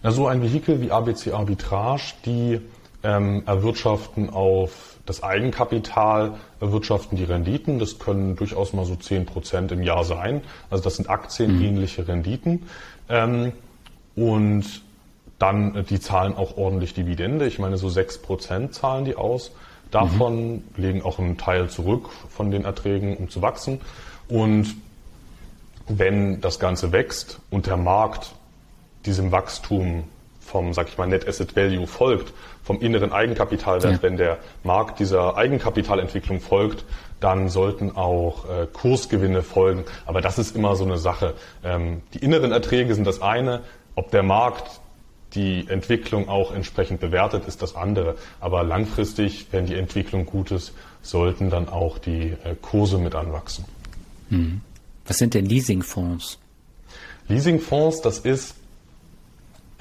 Na, 0.03 0.11
so 0.11 0.27
ein 0.27 0.43
Vehikel 0.43 0.81
wie 0.81 0.91
ABC 0.91 1.33
Arbitrage, 1.33 2.15
die 2.27 2.61
ähm, 3.05 3.43
erwirtschaften 3.47 4.31
auf 4.31 4.97
das 5.07 5.23
Eigenkapital, 5.23 6.35
erwirtschaften 6.61 7.17
die 7.17 7.25
Renditen. 7.25 7.79
Das 7.79 7.99
können 7.99 8.37
durchaus 8.37 8.73
mal 8.73 8.85
so 8.85 8.97
10 8.97 9.27
Prozent 9.27 9.73
im 9.73 9.83
Jahr 9.83 10.05
sein. 10.05 10.43
Also 10.71 10.85
das 10.85 10.97
sind 10.97 11.09
aktienähnliche 11.09 12.03
mhm. 12.03 12.09
Renditen. 12.09 12.63
Ähm, 13.09 13.53
und 14.15 14.83
dann, 15.39 15.75
äh, 15.75 15.83
die 15.85 16.01
zahlen 16.01 16.37
auch 16.37 16.57
ordentlich 16.57 16.95
Dividende. 16.95 17.47
Ich 17.47 17.59
meine, 17.59 17.77
so 17.77 17.89
6 17.89 18.19
Prozent 18.19 18.75
zahlen 18.75 19.05
die 19.05 19.17
aus. 19.17 19.53
Davon 19.93 20.55
mhm. 20.55 20.63
legen 20.77 21.03
auch 21.03 21.21
einen 21.21 21.39
Teil 21.39 21.71
zurück 21.71 22.09
von 22.29 22.51
den 22.51 22.65
Erträgen, 22.65 23.17
um 23.17 23.31
zu 23.31 23.43
wachsen. 23.43 23.81
Und 24.29 24.75
wenn 25.87 26.41
das 26.41 26.59
Ganze 26.59 26.91
wächst 26.91 27.39
und 27.51 27.67
der 27.67 27.77
Markt 27.77 28.33
diesem 29.05 29.31
Wachstum 29.33 30.05
vom, 30.41 30.73
sag 30.75 30.89
ich 30.89 30.99
mal, 30.99 31.07
Net 31.07 31.29
Asset 31.29 31.55
Value 31.55 31.87
folgt, 31.87 32.33
vom 32.63 32.81
inneren 32.81 33.13
Eigenkapitalwert, 33.13 33.93
ja. 33.93 34.03
wenn 34.03 34.17
der 34.17 34.39
Markt 34.65 34.99
dieser 34.99 35.37
Eigenkapitalentwicklung 35.37 36.41
folgt, 36.41 36.85
dann 37.21 37.49
sollten 37.49 37.95
auch 37.97 38.49
äh, 38.49 38.67
Kursgewinne 38.73 39.43
folgen. 39.43 39.85
Aber 40.07 40.21
das 40.21 40.39
ist 40.39 40.57
immer 40.57 40.75
so 40.75 40.85
eine 40.85 40.99
Sache. 40.99 41.35
Ähm, 41.63 42.03
die 42.15 42.19
inneren 42.19 42.53
Erträge 42.53 42.95
sind 42.95 43.07
das 43.07 43.21
eine. 43.21 43.61
Ob 43.95 44.11
der 44.11 44.23
Markt 44.23 44.82
die 45.35 45.67
Entwicklung 45.69 46.29
auch 46.29 46.53
entsprechend 46.53 47.01
bewertet, 47.01 47.47
ist 47.47 47.63
das 47.63 47.75
andere. 47.75 48.17
Aber 48.41 48.63
langfristig, 48.65 49.47
wenn 49.51 49.67
die 49.67 49.75
Entwicklung 49.75 50.27
gut 50.27 50.51
ist, 50.51 50.73
sollten 51.03 51.51
dann 51.51 51.69
auch 51.69 51.99
die 51.99 52.35
äh, 52.45 52.55
Kurse 52.61 52.99
mit 52.99 53.15
anwachsen. 53.15 53.65
Hm. 54.29 54.61
Was 55.07 55.19
sind 55.19 55.35
denn 55.35 55.47
Leasingfonds? 55.47 56.39
Leasingfonds, 57.29 58.03
das 58.03 58.19
ist 58.21 58.57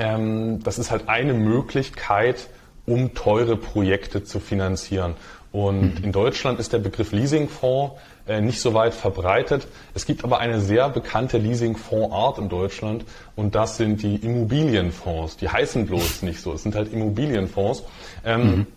ähm, 0.02 0.64
das 0.64 0.80
ist 0.80 0.90
halt 0.90 1.08
eine 1.10 1.34
Möglichkeit, 1.34 2.48
um 2.86 3.14
teure 3.14 3.56
Projekte 3.56 4.24
zu 4.24 4.40
finanzieren. 4.40 5.16
Und 5.52 6.00
mhm. 6.00 6.04
in 6.04 6.12
Deutschland 6.12 6.60
ist 6.60 6.74
der 6.74 6.80
Begriff 6.80 7.12
Leasingfonds 7.12 7.94
nicht 8.42 8.62
so 8.62 8.74
weit 8.74 8.94
verbreitet. 8.94 9.68
Es 9.94 10.06
gibt 10.06 10.24
aber 10.24 10.40
eine 10.40 10.62
sehr 10.62 10.90
bekannte 10.90 11.38
Leasingfondsart 11.38 12.38
in 12.38 12.50
Deutschland 12.50 13.06
und 13.36 13.56
das 13.56 13.78
sind 13.78 14.04
die 14.04 14.16
Immobilienfonds. 14.16 15.38
Die 15.38 15.50
heißen 15.50 15.88
bloß 15.88 16.22
nicht 16.22 16.42
so, 16.42 16.54
es 16.54 16.64
sind 16.64 16.76
halt 16.76 16.94
Immobilienfonds. 16.94 17.84
Ähm, 18.24 18.42
mhm. 18.44 18.68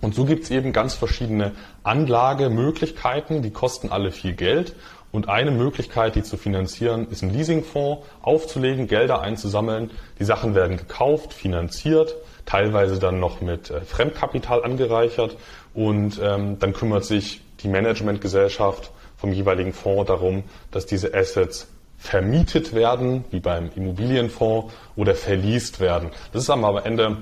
Und 0.00 0.14
so 0.14 0.26
gibt 0.26 0.44
es 0.44 0.50
eben 0.50 0.72
ganz 0.72 0.92
verschiedene 0.94 1.52
Anlagemöglichkeiten, 1.82 3.40
die 3.40 3.50
kosten 3.50 3.88
alle 3.90 4.12
viel 4.12 4.34
Geld 4.34 4.74
und 5.14 5.28
eine 5.28 5.52
Möglichkeit, 5.52 6.16
die 6.16 6.24
zu 6.24 6.36
finanzieren, 6.36 7.06
ist 7.08 7.22
ein 7.22 7.30
Leasingfonds 7.30 8.04
aufzulegen, 8.20 8.88
Gelder 8.88 9.20
einzusammeln. 9.20 9.92
Die 10.18 10.24
Sachen 10.24 10.56
werden 10.56 10.76
gekauft, 10.76 11.32
finanziert, 11.32 12.16
teilweise 12.46 12.98
dann 12.98 13.20
noch 13.20 13.40
mit 13.40 13.70
äh, 13.70 13.82
Fremdkapital 13.82 14.64
angereichert 14.64 15.36
und 15.72 16.20
ähm, 16.20 16.58
dann 16.58 16.72
kümmert 16.72 17.04
sich 17.04 17.43
die 17.64 17.68
Managementgesellschaft 17.68 18.90
vom 19.16 19.32
jeweiligen 19.32 19.72
Fonds 19.72 20.06
darum, 20.06 20.44
dass 20.70 20.86
diese 20.86 21.14
Assets 21.14 21.68
vermietet 21.98 22.74
werden, 22.74 23.24
wie 23.30 23.40
beim 23.40 23.70
Immobilienfonds, 23.74 24.72
oder 24.94 25.14
verliest 25.14 25.80
werden. 25.80 26.10
Das 26.32 26.42
ist 26.42 26.50
aber 26.50 26.68
am 26.68 26.76
Ende, 26.84 27.16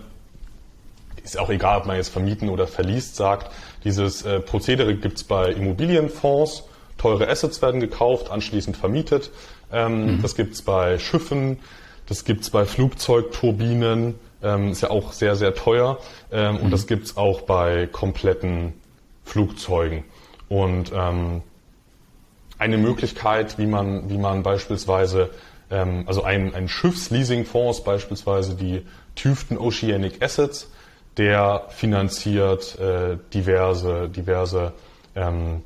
ist 1.23 1.39
auch 1.39 1.51
egal, 1.51 1.79
ob 1.79 1.87
man 1.87 1.97
jetzt 1.97 2.09
vermieten 2.09 2.49
oder 2.49 2.67
verliest 2.67 3.15
sagt. 3.17 3.53
Dieses 3.85 4.23
äh, 4.25 4.41
Prozedere 4.41 4.97
gibt 4.97 5.19
es 5.19 5.25
bei 5.25 5.53
Immobilienfonds 5.53 6.65
teure 6.99 7.29
Assets 7.29 7.61
werden 7.63 7.81
gekauft, 7.81 8.31
anschließend 8.31 8.77
vermietet. 8.77 9.31
Ähm, 9.73 10.17
mhm. 10.17 10.23
Das 10.23 10.37
gibt's 10.37 10.63
bei 10.63 10.99
Schiffen, 10.99 11.59
das 12.07 12.25
gibt's 12.25 12.51
bei 12.51 12.65
Flugzeugturbinen, 12.65 14.15
ähm, 14.43 14.71
ist 14.71 14.83
ja 14.83 14.91
auch 14.91 15.13
sehr, 15.13 15.35
sehr 15.37 15.55
teuer. 15.55 15.99
Ähm, 16.31 16.55
mhm. 16.55 16.61
Und 16.63 16.71
das 16.71 16.87
gibt's 16.87 17.17
auch 17.17 17.43
bei 17.43 17.89
kompletten 17.91 18.75
Flugzeugen. 19.25 20.05
Und 20.53 20.93
ähm, 20.95 21.41
eine 22.59 22.77
Möglichkeit, 22.77 23.57
wie 23.57 23.65
man, 23.65 24.11
wie 24.11 24.19
man 24.19 24.43
beispielsweise, 24.43 25.31
ähm, 25.71 26.05
also 26.07 26.25
ein, 26.25 26.55
ein 26.55 26.69
Schiffsleasingfonds, 26.69 27.85
beispielsweise 27.85 28.55
die 28.55 28.87
Tüften 29.15 29.57
Oceanic 29.57 30.23
Assets, 30.23 30.71
der 31.17 31.69
finanziert 31.71 32.79
äh, 32.79 33.17
diverse, 33.33 34.11
diverse 34.11 34.75
ähm, 35.17 35.63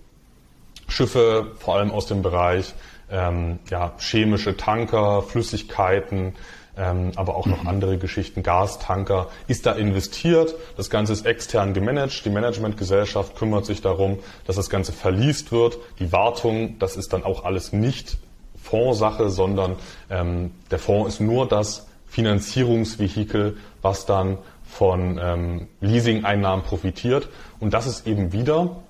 Schiffe, 0.87 1.51
vor 1.59 1.75
allem 1.75 1.91
aus 1.91 2.07
dem 2.07 2.23
Bereich 2.23 2.73
ähm, 3.11 3.59
ja, 3.69 3.93
chemische 3.99 4.57
Tanker, 4.57 5.23
Flüssigkeiten, 5.23 6.37
ähm, 6.77 7.13
aber 7.17 7.37
auch 7.37 7.47
noch 7.47 7.63
mhm. 7.63 7.69
andere 7.69 7.99
Geschichten, 7.99 8.43
Gastanker, 8.43 9.29
ist 9.49 9.67
da 9.67 9.73
investiert. 9.73 10.55
Das 10.77 10.91
Ganze 10.91 11.13
ist 11.13 11.25
extern 11.25 11.75
gemanagt. 11.75 12.25
Die 12.25 12.31
Managementgesellschaft 12.31 13.37
kümmert 13.37 13.67
sich 13.67 13.81
darum, 13.81 14.19
dass 14.47 14.57
das 14.57 14.71
Ganze 14.71 14.93
verliest 14.93 15.53
wird. 15.53 15.79
Die 15.99 16.13
Wartung, 16.13 16.79
das 16.79 16.97
ist 16.97 17.13
dann 17.13 17.25
auch 17.25 17.45
alles 17.45 17.73
nicht 17.73 18.19
Fondssache, 18.63 19.31
sondern 19.31 19.77
ähm, 20.11 20.51
der 20.71 20.79
Fonds 20.79 21.15
ist 21.15 21.21
nur 21.21 21.49
das 21.49 21.87
Finanzierungsvehikel, 22.09 23.57
was 23.83 24.07
dann 24.07 24.39
von 24.65 25.19
ähm, 25.23 25.69
Leasing-Einnahmen 25.81 26.63
profitiert. 26.63 27.29
Und 27.61 27.73
das 27.73 27.87
ist 27.87 28.07
eben 28.07 28.33
wieder 28.33 28.83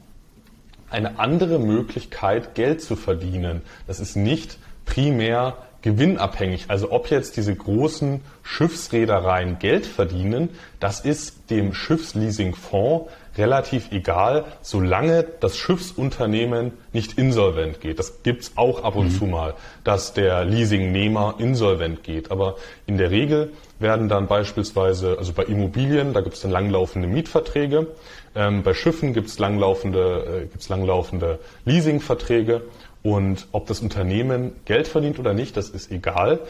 eine 0.90 1.18
andere 1.18 1.58
Möglichkeit, 1.58 2.54
Geld 2.54 2.80
zu 2.82 2.96
verdienen. 2.96 3.62
Das 3.86 4.00
ist 4.00 4.16
nicht 4.16 4.58
primär 4.84 5.58
gewinnabhängig. 5.86 6.64
Also 6.66 6.90
ob 6.90 7.12
jetzt 7.12 7.36
diese 7.36 7.54
großen 7.54 8.20
Schiffsreedereien 8.42 9.60
Geld 9.60 9.86
verdienen, 9.86 10.48
das 10.80 10.98
ist 10.98 11.48
dem 11.48 11.74
Schiffsleasingfonds 11.74 13.08
relativ 13.38 13.92
egal, 13.92 14.46
solange 14.62 15.24
das 15.38 15.56
Schiffsunternehmen 15.56 16.72
nicht 16.92 17.18
insolvent 17.18 17.80
geht. 17.80 18.00
Das 18.00 18.24
gibt's 18.24 18.52
auch 18.56 18.82
ab 18.82 18.96
und 18.96 19.12
mhm. 19.12 19.18
zu 19.18 19.26
mal, 19.26 19.54
dass 19.84 20.12
der 20.12 20.44
Leasingnehmer 20.44 21.36
insolvent 21.38 22.02
geht. 22.02 22.32
Aber 22.32 22.56
in 22.86 22.98
der 22.98 23.12
Regel 23.12 23.52
werden 23.78 24.08
dann 24.08 24.26
beispielsweise, 24.26 25.16
also 25.18 25.32
bei 25.34 25.44
Immobilien, 25.44 26.14
da 26.14 26.20
gibt's 26.20 26.40
dann 26.40 26.50
langlaufende 26.50 27.06
Mietverträge, 27.06 27.86
ähm, 28.34 28.64
bei 28.64 28.74
Schiffen 28.74 29.12
gibt's 29.12 29.38
langlaufende, 29.38 30.42
äh, 30.42 30.46
gibt's 30.46 30.68
langlaufende 30.68 31.38
Leasingverträge 31.64 32.62
und 33.06 33.46
ob 33.52 33.68
das 33.68 33.78
Unternehmen 33.82 34.50
Geld 34.64 34.88
verdient 34.88 35.20
oder 35.20 35.32
nicht, 35.32 35.56
das 35.56 35.68
ist 35.68 35.92
egal, 35.92 36.40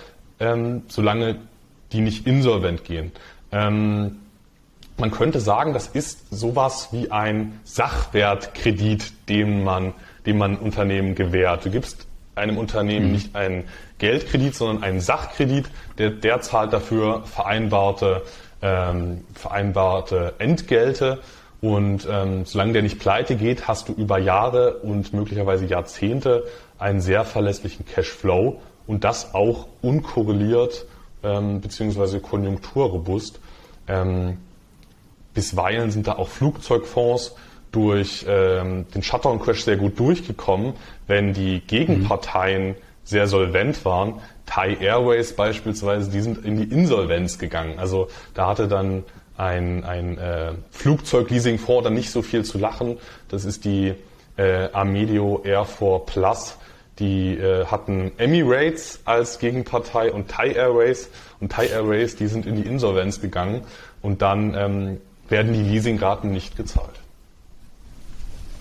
ähm, 0.41 0.85
solange 0.89 1.37
die 1.93 2.01
nicht 2.01 2.27
insolvent 2.27 2.83
gehen. 2.83 3.13
Ähm, 3.53 4.21
man 4.97 5.11
könnte 5.11 5.39
sagen, 5.39 5.75
das 5.75 5.89
ist 5.89 6.31
sowas 6.31 6.89
wie 6.93 7.11
ein 7.11 7.61
Sachwertkredit, 7.65 9.29
den 9.29 9.65
man, 9.65 9.93
den 10.25 10.39
man 10.39 10.57
Unternehmen 10.57 11.15
gewährt. 11.15 11.67
Du 11.67 11.71
gibst 11.71 12.07
einem 12.37 12.57
Unternehmen 12.57 13.09
mhm. 13.09 13.13
nicht 13.13 13.37
einen 13.37 13.65
Geldkredit, 13.99 14.55
sondern 14.55 14.83
einen 14.83 15.01
Sachkredit, 15.01 15.67
der, 15.99 16.09
der 16.09 16.41
zahlt 16.41 16.73
dafür 16.73 17.25
vereinbarte, 17.27 18.23
ähm, 18.63 19.25
vereinbarte 19.35 20.33
Entgelte. 20.39 21.19
Und 21.67 22.07
ähm, 22.09 22.45
solange 22.45 22.75
der 22.75 22.83
nicht 22.83 23.01
pleite 23.01 23.35
geht, 23.35 23.67
hast 23.67 23.89
du 23.89 23.93
über 23.93 24.19
Jahre 24.19 24.75
und 24.75 25.13
möglicherweise 25.13 25.67
Jahrzehnte 25.67 26.45
einen 26.79 27.01
sehr 27.01 27.25
verlässlichen 27.25 27.85
Cashflow 27.85 28.61
und 28.87 29.03
das 29.03 29.35
auch 29.35 29.67
unkorreliert 29.83 30.87
ähm, 31.25 31.61
beziehungsweise 31.61 32.21
konjunkturrobust. 32.21 33.41
Ähm, 33.89 34.37
Bisweilen 35.35 35.91
sind 35.91 36.07
da 36.07 36.13
auch 36.13 36.29
Flugzeugfonds 36.29 37.35
durch 37.73 38.25
ähm, 38.29 38.87
den 38.95 39.03
Shutdown-Crash 39.03 39.65
sehr 39.65 39.77
gut 39.77 39.99
durchgekommen, 39.99 40.75
wenn 41.09 41.33
die 41.33 41.63
Gegenparteien 41.67 42.69
mhm. 42.69 42.75
sehr 43.03 43.27
solvent 43.27 43.85
waren. 43.85 44.21
Thai 44.47 44.77
Airways 44.77 45.35
beispielsweise, 45.35 46.13
die 46.13 46.21
sind 46.21 46.45
in 46.45 46.59
die 46.59 46.73
Insolvenz 46.73 47.41
gegangen. 47.41 47.81
Also 47.81 48.07
da 48.35 48.47
hatte 48.47 48.69
dann 48.69 49.03
ein, 49.37 49.85
ein 49.85 50.19
äh, 50.19 50.53
Flugzeugleasingfonds 50.71 51.85
dann 51.85 51.95
nicht 51.95 52.11
so 52.11 52.23
viel 52.23 52.45
zu 52.45 52.59
lachen. 52.59 52.99
Das 53.29 53.45
ist 53.45 53.65
die 53.65 53.95
äh, 54.37 54.69
Amedio 54.73 55.43
Air 55.45 55.65
4 55.65 56.01
Plus. 56.07 56.57
Die 56.99 57.35
äh, 57.35 57.67
hatten 57.67 58.13
Emirates 58.17 59.01
als 59.05 59.39
Gegenpartei 59.39 60.11
und 60.13 60.29
Thai 60.29 60.53
Airways. 60.53 61.11
Und 61.41 61.53
Thai 61.53 61.67
Airways, 61.67 62.17
die 62.17 62.27
sind 62.27 62.47
in 62.47 62.57
die 62.57 62.67
Insolvenz 62.67 63.21
gegangen. 63.21 63.63
Und 64.01 64.23
dann 64.23 64.55
ähm, 64.55 65.01
werden 65.29 65.53
die 65.53 65.63
Leasingraten 65.63 66.33
nicht 66.33 66.57
gezahlt. 66.57 66.95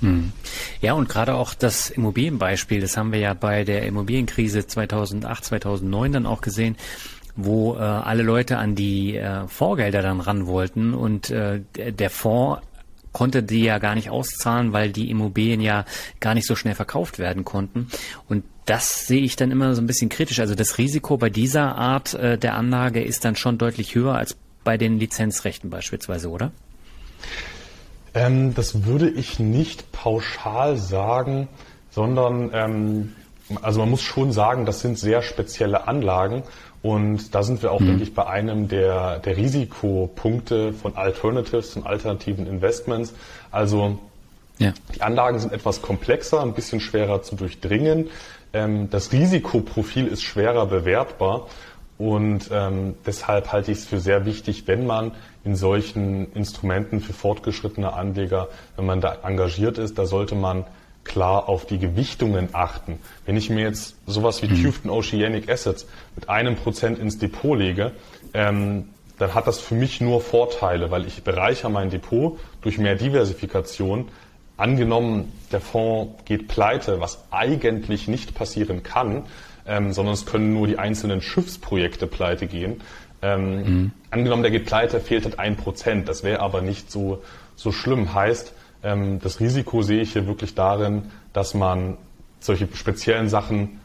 Hm. 0.01 0.33
Ja, 0.81 0.93
und 0.93 1.07
gerade 1.07 1.35
auch 1.35 1.53
das 1.53 1.89
Immobilienbeispiel, 1.89 2.81
das 2.81 2.97
haben 2.97 3.11
wir 3.11 3.19
ja 3.19 3.33
bei 3.33 3.63
der 3.63 3.83
Immobilienkrise 3.83 4.67
2008, 4.67 5.45
2009 5.45 6.11
dann 6.11 6.25
auch 6.25 6.41
gesehen, 6.41 6.75
wo 7.35 7.75
äh, 7.75 7.79
alle 7.79 8.23
Leute 8.23 8.57
an 8.57 8.75
die 8.75 9.15
äh, 9.15 9.47
Vorgelder 9.47 10.01
dann 10.01 10.21
ran 10.21 10.47
wollten 10.47 10.93
und 10.93 11.29
äh, 11.29 11.61
der 11.75 12.09
Fonds 12.09 12.61
konnte 13.11 13.43
die 13.43 13.63
ja 13.63 13.79
gar 13.79 13.95
nicht 13.95 14.09
auszahlen, 14.09 14.73
weil 14.73 14.91
die 14.91 15.09
Immobilien 15.09 15.61
ja 15.61 15.85
gar 16.19 16.33
nicht 16.33 16.45
so 16.45 16.55
schnell 16.55 16.75
verkauft 16.75 17.17
werden 17.17 17.45
konnten. 17.45 17.87
Und 18.27 18.43
das 18.65 19.07
sehe 19.07 19.21
ich 19.21 19.37
dann 19.37 19.51
immer 19.51 19.73
so 19.73 19.81
ein 19.81 19.87
bisschen 19.87 20.09
kritisch. 20.09 20.39
Also 20.39 20.53
das 20.53 20.77
Risiko 20.77 21.15
bei 21.15 21.29
dieser 21.29 21.77
Art 21.77 22.13
äh, 22.13 22.37
der 22.37 22.55
Anlage 22.55 23.01
ist 23.01 23.23
dann 23.23 23.37
schon 23.37 23.57
deutlich 23.57 23.95
höher 23.95 24.15
als 24.15 24.35
bei 24.65 24.77
den 24.77 24.99
Lizenzrechten 24.99 25.69
beispielsweise, 25.69 26.29
oder? 26.29 26.51
Ähm, 28.13 28.53
das 28.53 28.83
würde 28.83 29.09
ich 29.09 29.39
nicht 29.39 29.93
pauschal 29.93 30.75
sagen, 30.75 31.47
sondern 31.91 32.49
ähm, 32.53 33.15
also 33.61 33.79
man 33.79 33.91
muss 33.91 34.01
schon 34.01 34.33
sagen, 34.33 34.65
das 34.65 34.81
sind 34.81 34.99
sehr 34.99 35.21
spezielle 35.21 35.87
Anlagen 35.87 36.43
und 36.85 37.33
da 37.33 37.41
sind 37.41 37.63
wir 37.63 37.71
auch, 37.71 37.79
mhm. 37.79 37.87
denke 37.87 38.03
ich, 38.03 38.13
bei 38.13 38.27
einem 38.27 38.67
der, 38.67 39.17
der 39.17 39.37
Risikopunkte 39.37 40.71
von 40.71 40.95
Alternatives 40.95 41.75
und 41.75 41.87
alternativen 41.87 42.45
Investments. 42.45 43.15
Also 43.49 43.97
ja. 44.59 44.71
die 44.93 45.01
Anlagen 45.01 45.39
sind 45.39 45.51
etwas 45.51 45.81
komplexer, 45.81 46.43
ein 46.43 46.53
bisschen 46.53 46.79
schwerer 46.79 47.23
zu 47.23 47.37
durchdringen. 47.37 48.11
Ähm, 48.53 48.87
das 48.91 49.11
Risikoprofil 49.11 50.05
ist 50.05 50.21
schwerer 50.21 50.67
bewertbar 50.67 51.47
und 51.97 52.51
ähm, 52.51 52.93
deshalb 53.03 53.51
halte 53.51 53.71
ich 53.71 53.79
es 53.79 53.85
für 53.85 53.99
sehr 53.99 54.27
wichtig, 54.27 54.67
wenn 54.67 54.85
man 54.85 55.13
in 55.43 55.55
solchen 55.55 56.31
Instrumenten 56.33 56.99
für 56.99 57.13
fortgeschrittene 57.13 57.93
Anleger, 57.93 58.47
wenn 58.75 58.85
man 58.85 59.01
da 59.01 59.17
engagiert 59.23 59.79
ist, 59.79 59.97
da 59.97 60.05
sollte 60.05 60.35
man 60.35 60.65
klar 61.05 61.47
auf 61.47 61.65
die 61.65 61.77
Gewichtungen 61.77 62.49
achten. 62.51 62.99
Wenn 63.25 63.37
ich 63.37 63.49
mir 63.49 63.61
jetzt 63.61 63.95
sowas 64.05 64.41
wie 64.41 64.47
mhm. 64.47 64.89
Oceanic 64.89 65.49
Assets 65.49 65.87
mit 66.15 66.27
einem 66.27 66.55
Prozent 66.55 66.99
ins 66.99 67.17
Depot 67.17 67.57
lege, 67.57 67.93
ähm, 68.33 68.89
dann 69.17 69.33
hat 69.33 69.47
das 69.47 69.59
für 69.59 69.75
mich 69.75 70.01
nur 70.01 70.19
Vorteile, 70.19 70.91
weil 70.91 71.05
ich 71.07 71.23
bereichere 71.23 71.71
mein 71.71 71.89
Depot 71.89 72.37
durch 72.61 72.77
mehr 72.77 72.95
Diversifikation. 72.95 74.09
Angenommen, 74.57 75.31
der 75.51 75.61
Fonds 75.61 76.23
geht 76.25 76.47
pleite, 76.47 76.99
was 76.99 77.23
eigentlich 77.31 78.07
nicht 78.07 78.35
passieren 78.35 78.83
kann, 78.83 79.23
ähm, 79.65 79.93
sondern 79.93 80.13
es 80.13 80.25
können 80.25 80.53
nur 80.53 80.67
die 80.67 80.77
einzelnen 80.77 81.21
Schiffsprojekte 81.21 82.07
pleite 82.07 82.47
gehen. 82.47 82.81
Ähm, 83.21 83.55
mhm. 83.55 83.91
Angenommen, 84.11 84.43
der 84.43 84.51
geht 84.51 84.65
pleite, 84.65 84.99
fehlt 84.99 85.23
halt 85.23 85.39
ein 85.39 85.55
Prozent. 85.55 86.09
Das 86.09 86.23
wäre 86.23 86.41
aber 86.41 86.61
nicht 86.61 86.91
so, 86.91 87.23
so 87.55 87.71
schlimm. 87.71 88.13
Heißt, 88.13 88.53
ähm, 88.85 89.19
das 89.19 89.39
Risiko 89.39 89.81
sehe 89.81 90.01
ich 90.01 90.13
hier 90.13 90.27
wirklich 90.27 90.55
darin, 90.55 91.11
dass 91.33 91.53
man 91.53 91.97
solche 92.39 92.67
speziellen 92.73 93.27
Sachen 93.27 93.81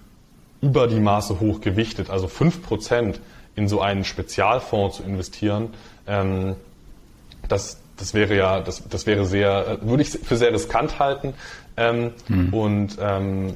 über 0.60 0.86
die 0.86 1.00
Maße 1.00 1.40
hoch 1.40 1.60
gewichtet, 1.60 2.10
also 2.10 2.28
fünf 2.28 2.62
Prozent 2.62 3.20
in 3.56 3.66
so 3.66 3.80
einen 3.80 4.04
Spezialfonds 4.04 4.98
zu 4.98 5.02
investieren, 5.02 5.70
ähm, 6.06 6.54
das, 7.48 7.80
das 7.96 8.14
wäre 8.14 8.36
ja, 8.36 8.60
das, 8.60 8.88
das 8.88 9.06
wäre 9.06 9.24
sehr, 9.24 9.80
äh, 9.82 9.86
würde 9.86 10.02
ich 10.02 10.10
für 10.10 10.36
sehr 10.36 10.52
riskant 10.52 10.98
halten. 10.98 11.34
Ähm, 11.76 12.12
mhm. 12.28 12.54
Und 12.54 12.98
ähm, 13.00 13.54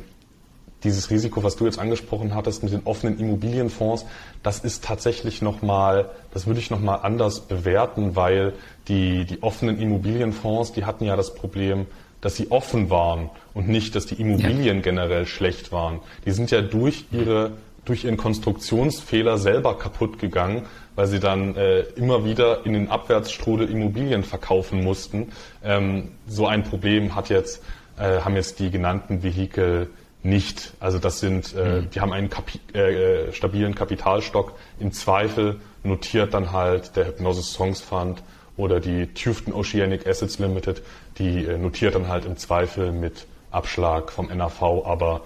dieses 0.85 1.11
Risiko, 1.11 1.43
was 1.43 1.57
du 1.57 1.65
jetzt 1.65 1.79
angesprochen 1.79 2.35
hattest 2.35 2.63
mit 2.63 2.73
den 2.73 2.83
offenen 2.85 3.19
Immobilienfonds, 3.19 4.07
das 4.43 4.61
ist 4.61 4.85
tatsächlich 4.85 5.43
nochmal, 5.43 6.11
das 6.33 6.47
würde 6.47 6.61
ich 6.61 6.71
nochmal 6.71 7.01
anders 7.03 7.41
bewerten, 7.41 8.15
weil 8.15 8.53
die, 8.89 9.25
die 9.25 9.43
offenen 9.43 9.81
Immobilienfonds, 9.81 10.73
die 10.73 10.85
hatten 10.85 11.05
ja 11.05 11.17
das 11.17 11.35
Problem, 11.35 11.87
dass 12.21 12.37
sie 12.37 12.51
offen 12.51 12.89
waren 12.91 13.31
und 13.53 13.69
nicht, 13.69 13.95
dass 13.95 14.07
die 14.07 14.15
Immobilien 14.15 14.77
ja. 14.77 14.83
generell 14.83 15.27
schlecht 15.27 15.73
waren. 15.73 16.01
Die 16.25 16.31
sind 16.31 16.51
ja 16.51 16.63
durch 16.63 17.07
ihre 17.11 17.53
durch 17.85 18.05
ihren 18.05 18.17
Konstruktionsfehler 18.17 19.39
selber 19.39 19.77
kaputt 19.77 20.19
gegangen, 20.19 20.63
weil 20.95 21.07
sie 21.07 21.21
dann 21.21 21.55
äh, 21.57 21.81
immer 21.97 22.25
wieder 22.25 22.65
in 22.65 22.73
den 22.73 22.89
Abwärtsstrudel 22.89 23.69
Immobilien 23.69 24.23
verkaufen 24.23 24.83
mussten. 24.83 25.33
Ähm, 25.63 26.13
so 26.27 26.47
ein 26.47 26.63
Problem 26.63 27.15
hat 27.15 27.29
jetzt, 27.29 27.63
äh, 27.99 28.21
haben 28.21 28.37
jetzt 28.37 28.59
die 28.59 28.71
genannten 28.71 29.23
Vehikel 29.23 29.91
nicht. 30.25 30.73
Also 30.81 30.99
das 30.99 31.21
sind, 31.21 31.55
äh, 31.55 31.83
mhm. 31.83 31.91
die 31.91 32.01
haben 32.01 32.13
einen 32.13 32.31
Kapi 32.31 32.59
äh, 32.77 33.33
stabilen 33.33 33.75
Kapitalstock. 33.75 34.53
Im 34.81 34.93
Zweifel 34.93 35.61
notiert 35.83 36.35
dann 36.35 36.53
halt 36.53 36.97
der 36.97 37.07
Hypnosis 37.07 37.53
Songs 37.53 37.81
Fund 37.81 38.23
oder 38.57 38.81
die 38.81 39.07
Tufton 39.09 39.53
Oceanic 39.53 40.07
Assets 40.07 40.39
Limited, 40.39 40.83
die 41.19 41.45
äh, 41.45 41.59
notiert 41.59 41.95
dann 41.95 42.09
halt 42.09 42.25
im 42.25 42.37
Zweifel 42.37 42.91
mit 42.91 43.27
Abschlag 43.51 44.11
vom 44.11 44.29
NAV, 44.29 44.63
aber 44.85 45.21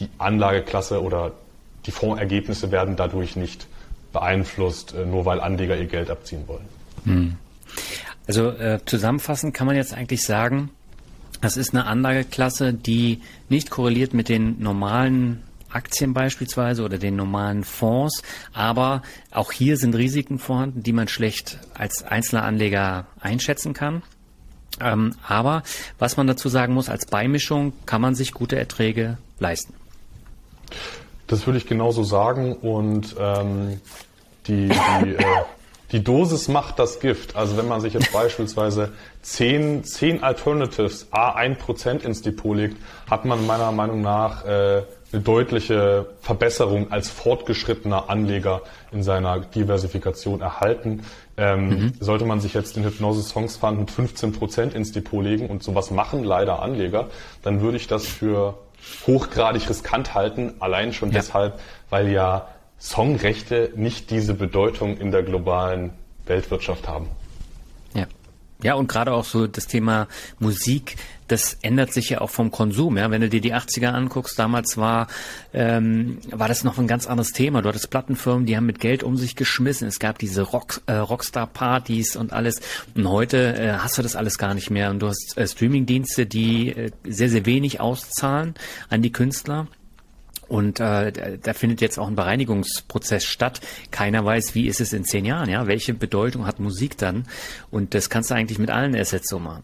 die 0.00 0.08
Anlageklasse 0.18 1.02
oder 1.02 1.32
die 1.86 1.90
Fondsergebnisse 1.90 2.70
werden 2.70 2.96
dadurch 2.96 3.36
nicht 3.36 3.66
beeinflusst, 4.12 4.94
äh, 4.94 5.04
nur 5.04 5.24
weil 5.24 5.40
Anleger 5.40 5.76
ihr 5.76 5.86
Geld 5.86 6.10
abziehen 6.10 6.46
wollen. 6.46 6.66
Mhm. 7.04 7.36
Also 8.26 8.50
äh, 8.50 8.78
zusammenfassend 8.86 9.52
kann 9.52 9.66
man 9.66 9.76
jetzt 9.76 9.92
eigentlich 9.92 10.22
sagen, 10.22 10.70
das 11.40 11.56
ist 11.56 11.74
eine 11.74 11.86
Anlageklasse, 11.86 12.72
die 12.72 13.20
nicht 13.48 13.70
korreliert 13.70 14.14
mit 14.14 14.28
den 14.28 14.60
normalen 14.60 15.42
Aktien 15.74 16.14
beispielsweise 16.14 16.84
oder 16.84 16.98
den 16.98 17.16
normalen 17.16 17.64
Fonds, 17.64 18.22
aber 18.52 19.02
auch 19.30 19.52
hier 19.52 19.76
sind 19.76 19.94
Risiken 19.94 20.38
vorhanden, 20.38 20.82
die 20.82 20.92
man 20.92 21.08
schlecht 21.08 21.58
als 21.74 22.04
einzelner 22.04 22.44
Anleger 22.44 23.06
einschätzen 23.20 23.74
kann. 23.74 24.02
Ähm, 24.80 25.14
aber 25.26 25.62
was 25.98 26.16
man 26.16 26.26
dazu 26.26 26.48
sagen 26.48 26.74
muss, 26.74 26.88
als 26.88 27.06
Beimischung 27.06 27.72
kann 27.86 28.00
man 28.00 28.14
sich 28.14 28.32
gute 28.32 28.56
Erträge 28.56 29.18
leisten. 29.38 29.74
Das 31.26 31.46
würde 31.46 31.58
ich 31.58 31.66
genauso 31.66 32.04
sagen 32.04 32.54
und 32.54 33.14
ähm, 33.18 33.80
die, 34.46 34.68
die 34.68 35.14
äh, 35.14 35.24
die 35.94 36.02
Dosis 36.02 36.48
macht 36.48 36.80
das 36.80 36.98
Gift. 36.98 37.36
Also 37.36 37.56
wenn 37.56 37.68
man 37.68 37.80
sich 37.80 37.94
jetzt 37.94 38.12
beispielsweise 38.12 38.90
zehn, 39.22 39.84
zehn 39.84 40.24
Alternatives 40.24 41.06
A 41.12 41.38
1% 41.38 42.04
ins 42.04 42.20
Depot 42.20 42.56
legt, 42.56 42.76
hat 43.08 43.24
man 43.24 43.46
meiner 43.46 43.70
Meinung 43.70 44.02
nach 44.02 44.44
äh, 44.44 44.82
eine 45.12 45.22
deutliche 45.22 46.06
Verbesserung 46.20 46.90
als 46.90 47.10
fortgeschrittener 47.10 48.10
Anleger 48.10 48.62
in 48.90 49.04
seiner 49.04 49.38
Diversifikation 49.38 50.40
erhalten. 50.40 51.04
Ähm, 51.36 51.68
mhm. 51.68 51.92
Sollte 52.00 52.24
man 52.24 52.40
sich 52.40 52.54
jetzt 52.54 52.74
den 52.74 52.82
Hypnosis 52.82 53.28
Songs 53.28 53.56
Fund 53.56 53.78
mit 53.78 53.90
15% 53.92 54.72
ins 54.72 54.90
Depot 54.90 55.22
legen 55.22 55.46
und 55.46 55.62
sowas 55.62 55.92
machen 55.92 56.24
leider 56.24 56.60
Anleger, 56.60 57.06
dann 57.42 57.60
würde 57.60 57.76
ich 57.76 57.86
das 57.86 58.04
für 58.04 58.58
hochgradig 59.06 59.70
riskant 59.70 60.12
halten, 60.12 60.54
allein 60.58 60.92
schon 60.92 61.10
ja. 61.10 61.20
deshalb, 61.20 61.60
weil 61.88 62.10
ja 62.10 62.48
Songrechte 62.80 63.72
nicht 63.76 64.10
diese 64.10 64.34
Bedeutung 64.34 64.98
in 64.98 65.10
der 65.10 65.22
globalen 65.22 65.92
Weltwirtschaft 66.26 66.88
haben. 66.88 67.08
Ja. 67.94 68.06
Ja, 68.62 68.74
und 68.74 68.88
gerade 68.88 69.12
auch 69.12 69.24
so 69.24 69.46
das 69.46 69.66
Thema 69.66 70.08
Musik, 70.38 70.96
das 71.28 71.58
ändert 71.60 71.92
sich 71.92 72.10
ja 72.10 72.20
auch 72.22 72.30
vom 72.30 72.50
Konsum. 72.50 72.96
Ja, 72.96 73.10
wenn 73.10 73.20
du 73.20 73.28
dir 73.28 73.42
die 73.42 73.54
80er 73.54 73.88
anguckst, 73.88 74.38
damals 74.38 74.78
war 74.78 75.08
ähm, 75.52 76.18
war 76.30 76.48
das 76.48 76.64
noch 76.64 76.78
ein 76.78 76.86
ganz 76.86 77.06
anderes 77.06 77.32
Thema. 77.32 77.60
Du 77.60 77.68
hattest 77.68 77.90
Plattenfirmen, 77.90 78.46
die 78.46 78.56
haben 78.56 78.64
mit 78.64 78.80
Geld 78.80 79.02
um 79.02 79.16
sich 79.18 79.36
geschmissen. 79.36 79.86
Es 79.86 79.98
gab 79.98 80.18
diese 80.18 80.42
Rock 80.42 80.80
äh, 80.86 80.94
Rockstar-Partys 80.94 82.16
und 82.16 82.32
alles. 82.32 82.60
Und 82.94 83.08
heute 83.08 83.54
äh, 83.54 83.72
hast 83.72 83.98
du 83.98 84.02
das 84.02 84.16
alles 84.16 84.38
gar 84.38 84.54
nicht 84.54 84.70
mehr. 84.70 84.90
Und 84.90 85.00
du 85.00 85.08
hast 85.08 85.36
äh, 85.36 85.46
Streaming-Dienste, 85.46 86.24
die 86.24 86.70
äh, 86.70 86.90
sehr 87.06 87.28
sehr 87.28 87.44
wenig 87.44 87.80
auszahlen 87.80 88.54
an 88.88 89.02
die 89.02 89.12
Künstler. 89.12 89.66
Und 90.48 90.80
äh, 90.80 91.38
da 91.42 91.52
findet 91.52 91.80
jetzt 91.80 91.98
auch 91.98 92.08
ein 92.08 92.16
Bereinigungsprozess 92.16 93.24
statt. 93.24 93.60
Keiner 93.90 94.24
weiß, 94.24 94.54
wie 94.54 94.66
ist 94.66 94.80
es 94.80 94.92
in 94.92 95.04
zehn 95.04 95.24
Jahren, 95.24 95.48
ja? 95.48 95.66
Welche 95.66 95.94
Bedeutung 95.94 96.46
hat 96.46 96.60
Musik 96.60 96.98
dann? 96.98 97.26
Und 97.70 97.94
das 97.94 98.10
kannst 98.10 98.30
du 98.30 98.34
eigentlich 98.34 98.58
mit 98.58 98.70
allen 98.70 98.94
Assets 98.94 99.28
so 99.28 99.38
machen. 99.38 99.62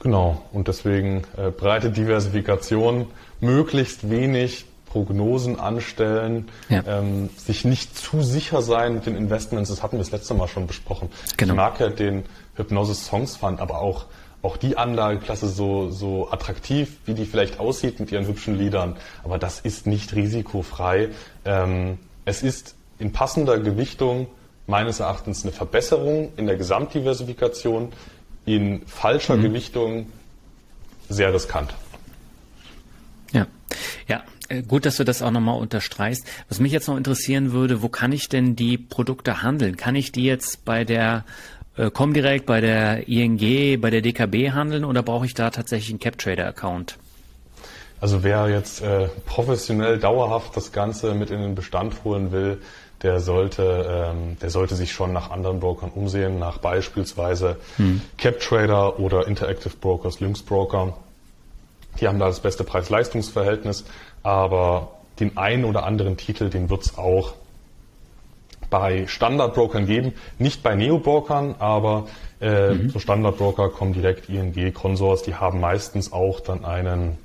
Genau. 0.00 0.44
Und 0.52 0.68
deswegen 0.68 1.22
äh, 1.36 1.50
breite 1.50 1.90
Diversifikation, 1.90 3.06
möglichst 3.40 4.10
wenig 4.10 4.66
Prognosen 4.86 5.58
anstellen, 5.58 6.48
ja. 6.68 6.84
ähm, 6.86 7.28
sich 7.36 7.64
nicht 7.64 7.96
zu 7.98 8.22
sicher 8.22 8.62
sein 8.62 8.94
mit 8.94 9.06
den 9.06 9.16
Investments. 9.16 9.70
Das 9.70 9.82
hatten 9.82 9.96
wir 9.96 10.04
das 10.04 10.12
letzte 10.12 10.34
Mal 10.34 10.46
schon 10.46 10.68
besprochen. 10.68 11.08
Genau. 11.36 11.54
Ich 11.54 11.56
mag 11.56 11.80
ja 11.80 11.88
den 11.88 12.22
Hypnosis 12.54 13.06
Songs 13.06 13.36
Fund, 13.36 13.60
aber 13.60 13.80
auch 13.80 14.06
auch 14.44 14.56
die 14.58 14.76
Anlageklasse 14.76 15.48
so, 15.48 15.90
so 15.90 16.30
attraktiv, 16.30 16.98
wie 17.06 17.14
die 17.14 17.24
vielleicht 17.24 17.58
aussieht 17.58 17.98
mit 17.98 18.12
ihren 18.12 18.26
hübschen 18.26 18.56
Liedern. 18.58 18.96
Aber 19.22 19.38
das 19.38 19.60
ist 19.60 19.86
nicht 19.86 20.14
risikofrei. 20.14 21.08
Ähm, 21.44 21.98
es 22.26 22.42
ist 22.42 22.76
in 22.98 23.12
passender 23.12 23.58
Gewichtung 23.58 24.26
meines 24.66 25.00
Erachtens 25.00 25.44
eine 25.44 25.52
Verbesserung 25.52 26.32
in 26.36 26.46
der 26.46 26.56
Gesamtdiversifikation, 26.56 27.92
in 28.44 28.86
falscher 28.86 29.36
mhm. 29.36 29.42
Gewichtung 29.42 30.12
sehr 31.08 31.32
riskant. 31.32 31.74
Ja, 33.32 33.46
ja, 34.08 34.22
äh, 34.48 34.62
Gut, 34.62 34.84
dass 34.84 34.96
du 34.96 35.04
das 35.04 35.22
auch 35.22 35.30
nochmal 35.30 35.58
unterstreichst. 35.58 36.26
Was 36.48 36.60
mich 36.60 36.72
jetzt 36.72 36.88
noch 36.88 36.96
interessieren 36.98 37.52
würde, 37.52 37.82
wo 37.82 37.88
kann 37.88 38.12
ich 38.12 38.28
denn 38.28 38.56
die 38.56 38.76
Produkte 38.76 39.42
handeln? 39.42 39.76
Kann 39.76 39.96
ich 39.96 40.12
die 40.12 40.24
jetzt 40.24 40.64
bei 40.66 40.84
der 40.84 41.24
äh, 41.76 41.90
Comdirect, 41.90 42.46
bei 42.46 42.60
der 42.60 43.08
ING, 43.08 43.80
bei 43.80 43.90
der 43.90 44.00
DKB 44.00 44.52
handeln 44.52 44.84
oder 44.84 45.02
brauche 45.02 45.26
ich 45.26 45.34
da 45.34 45.50
tatsächlich 45.50 45.90
einen 45.90 46.00
CapTrader-Account? 46.00 46.98
Also 48.00 48.22
wer 48.22 48.48
jetzt 48.48 48.82
äh, 48.82 49.08
professionell 49.26 49.98
dauerhaft 49.98 50.56
das 50.56 50.72
Ganze 50.72 51.14
mit 51.14 51.30
in 51.30 51.40
den 51.40 51.54
Bestand 51.54 52.04
holen 52.04 52.32
will, 52.32 52.60
der 53.02 53.20
sollte, 53.20 54.12
ähm, 54.12 54.36
der 54.40 54.50
sollte 54.50 54.74
sich 54.74 54.92
schon 54.92 55.12
nach 55.12 55.30
anderen 55.30 55.60
Brokern 55.60 55.90
umsehen, 55.94 56.38
nach 56.38 56.58
beispielsweise 56.58 57.56
hm. 57.76 58.00
CapTrader 58.18 58.98
oder 58.98 59.26
Interactive 59.26 59.74
Brokers, 59.80 60.20
Lynx 60.20 60.42
Broker. 60.42 60.96
Die 62.00 62.08
haben 62.08 62.18
da 62.18 62.26
das 62.26 62.40
beste 62.40 62.64
Preis-Leistungs-Verhältnis, 62.64 63.84
aber 64.22 64.92
den 65.20 65.36
einen 65.36 65.64
oder 65.64 65.84
anderen 65.84 66.16
Titel, 66.16 66.50
den 66.50 66.70
wird 66.70 66.82
es 66.82 66.98
auch 66.98 67.34
bei 68.74 69.06
Standardbrokern 69.06 69.86
geben, 69.86 70.14
nicht 70.40 70.64
bei 70.64 70.74
Neobrokern, 70.74 71.54
aber 71.60 72.08
äh, 72.40 72.70
mhm. 72.74 72.90
so 72.90 72.98
Standardbroker 72.98 73.68
kommen 73.68 73.92
direkt 73.92 74.28
ING, 74.28 74.74
Consors, 74.74 75.22
die 75.22 75.36
haben 75.36 75.60
meistens 75.60 76.12
auch 76.12 76.40
dann 76.40 76.64
einen 76.64 77.16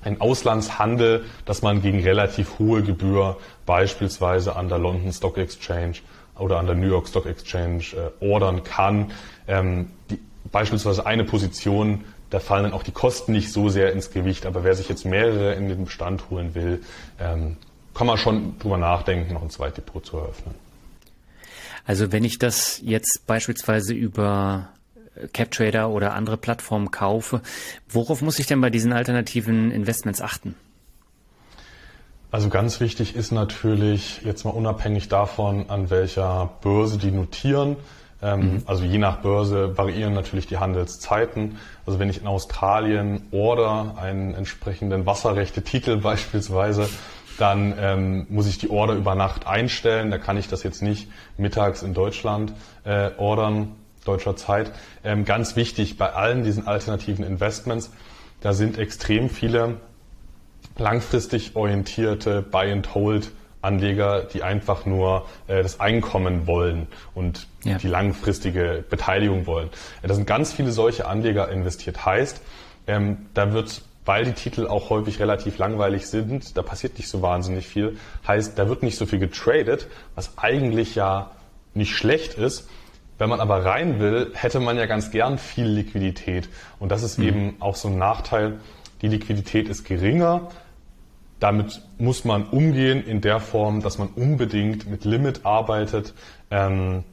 ein 0.00 0.22
Auslandshandel, 0.22 1.24
dass 1.44 1.60
man 1.60 1.82
gegen 1.82 2.00
relativ 2.00 2.58
hohe 2.58 2.82
Gebühr 2.82 3.36
beispielsweise 3.66 4.56
an 4.56 4.70
der 4.70 4.78
London 4.78 5.12
Stock 5.12 5.36
Exchange 5.36 5.96
oder 6.38 6.58
an 6.58 6.66
der 6.66 6.76
New 6.76 6.88
York 6.88 7.08
Stock 7.08 7.26
Exchange 7.26 7.82
äh, 7.94 8.24
ordern 8.24 8.64
kann. 8.64 9.10
Ähm, 9.48 9.90
die, 10.08 10.18
beispielsweise 10.50 11.04
eine 11.04 11.24
Position, 11.24 12.04
da 12.30 12.40
fallen 12.40 12.62
dann 12.62 12.72
auch 12.72 12.84
die 12.84 12.92
Kosten 12.92 13.32
nicht 13.32 13.52
so 13.52 13.68
sehr 13.68 13.92
ins 13.92 14.12
Gewicht, 14.12 14.46
aber 14.46 14.64
wer 14.64 14.74
sich 14.74 14.88
jetzt 14.88 15.04
mehrere 15.04 15.52
in 15.54 15.68
den 15.68 15.84
Bestand 15.84 16.30
holen 16.30 16.54
will, 16.54 16.80
ähm, 17.20 17.58
kann 17.98 18.06
man 18.06 18.16
schon 18.16 18.56
drüber 18.60 18.78
nachdenken, 18.78 19.34
noch 19.34 19.42
ein 19.42 19.50
Zweitdepot 19.50 20.06
zu 20.06 20.18
eröffnen. 20.18 20.54
Also 21.84 22.12
wenn 22.12 22.22
ich 22.22 22.38
das 22.38 22.80
jetzt 22.84 23.26
beispielsweise 23.26 23.92
über 23.92 24.68
äh, 25.16 25.26
CapTrader 25.26 25.90
oder 25.90 26.14
andere 26.14 26.36
Plattformen 26.36 26.92
kaufe, 26.92 27.42
worauf 27.88 28.22
muss 28.22 28.38
ich 28.38 28.46
denn 28.46 28.60
bei 28.60 28.70
diesen 28.70 28.92
alternativen 28.92 29.72
Investments 29.72 30.20
achten? 30.20 30.54
Also 32.30 32.50
ganz 32.50 32.78
wichtig 32.78 33.16
ist 33.16 33.32
natürlich, 33.32 34.20
jetzt 34.22 34.44
mal 34.44 34.50
unabhängig 34.50 35.08
davon, 35.08 35.68
an 35.68 35.90
welcher 35.90 36.50
Börse 36.62 36.98
die 36.98 37.10
notieren, 37.10 37.76
ähm, 38.22 38.40
mhm. 38.40 38.62
also 38.66 38.84
je 38.84 38.98
nach 38.98 39.18
Börse 39.22 39.76
variieren 39.76 40.12
natürlich 40.12 40.46
die 40.46 40.58
Handelszeiten. 40.58 41.58
Also 41.86 41.98
wenn 41.98 42.10
ich 42.10 42.20
in 42.20 42.26
Australien 42.26 43.26
oder 43.30 43.94
einen 43.96 44.34
entsprechenden 44.34 45.06
Wasserrechte-Titel 45.06 45.96
beispielsweise 46.02 46.88
dann 47.38 47.74
ähm, 47.78 48.26
muss 48.28 48.46
ich 48.46 48.58
die 48.58 48.70
Order 48.70 48.94
über 48.94 49.14
Nacht 49.14 49.46
einstellen. 49.46 50.10
Da 50.10 50.18
kann 50.18 50.36
ich 50.36 50.48
das 50.48 50.62
jetzt 50.62 50.82
nicht 50.82 51.08
mittags 51.36 51.82
in 51.82 51.94
Deutschland 51.94 52.52
äh, 52.84 53.10
ordern, 53.16 53.76
deutscher 54.04 54.36
Zeit. 54.36 54.72
Ähm, 55.04 55.24
ganz 55.24 55.56
wichtig 55.56 55.96
bei 55.96 56.12
allen 56.12 56.42
diesen 56.42 56.66
alternativen 56.66 57.24
Investments, 57.24 57.90
da 58.40 58.52
sind 58.52 58.78
extrem 58.78 59.30
viele 59.30 59.78
langfristig 60.76 61.56
orientierte 61.56 62.42
Buy-and-Hold 62.42 63.32
Anleger, 63.60 64.22
die 64.22 64.42
einfach 64.42 64.86
nur 64.86 65.26
äh, 65.48 65.62
das 65.62 65.80
Einkommen 65.80 66.46
wollen 66.46 66.86
und 67.14 67.48
ja. 67.64 67.76
die 67.76 67.88
langfristige 67.88 68.84
Beteiligung 68.88 69.46
wollen. 69.46 69.68
Da 70.02 70.14
sind 70.14 70.26
ganz 70.26 70.52
viele 70.52 70.70
solche 70.70 71.06
Anleger 71.06 71.48
investiert. 71.48 72.06
Heißt, 72.06 72.40
ähm, 72.86 73.26
da 73.34 73.52
wird 73.52 73.82
weil 74.08 74.24
die 74.24 74.32
Titel 74.32 74.66
auch 74.66 74.88
häufig 74.88 75.20
relativ 75.20 75.58
langweilig 75.58 76.06
sind, 76.06 76.56
da 76.56 76.62
passiert 76.62 76.96
nicht 76.96 77.10
so 77.10 77.20
wahnsinnig 77.20 77.68
viel. 77.68 77.98
Heißt, 78.26 78.58
da 78.58 78.66
wird 78.66 78.82
nicht 78.82 78.96
so 78.96 79.04
viel 79.04 79.18
getradet, 79.18 79.86
was 80.14 80.38
eigentlich 80.38 80.94
ja 80.94 81.32
nicht 81.74 81.94
schlecht 81.94 82.32
ist. 82.32 82.70
Wenn 83.18 83.28
man 83.28 83.38
aber 83.38 83.66
rein 83.66 84.00
will, 84.00 84.30
hätte 84.32 84.60
man 84.60 84.78
ja 84.78 84.86
ganz 84.86 85.10
gern 85.10 85.36
viel 85.36 85.66
Liquidität. 85.66 86.48
Und 86.78 86.90
das 86.90 87.02
ist 87.02 87.18
mhm. 87.18 87.24
eben 87.26 87.56
auch 87.60 87.76
so 87.76 87.88
ein 87.88 87.98
Nachteil. 87.98 88.60
Die 89.02 89.08
Liquidität 89.08 89.68
ist 89.68 89.84
geringer. 89.84 90.48
Damit 91.38 91.82
muss 91.98 92.24
man 92.24 92.44
umgehen 92.44 93.04
in 93.04 93.20
der 93.20 93.40
Form, 93.40 93.82
dass 93.82 93.98
man 93.98 94.08
unbedingt 94.08 94.88
mit 94.88 95.04
Limit 95.04 95.44
arbeitet. 95.44 96.14
Ähm, 96.50 97.04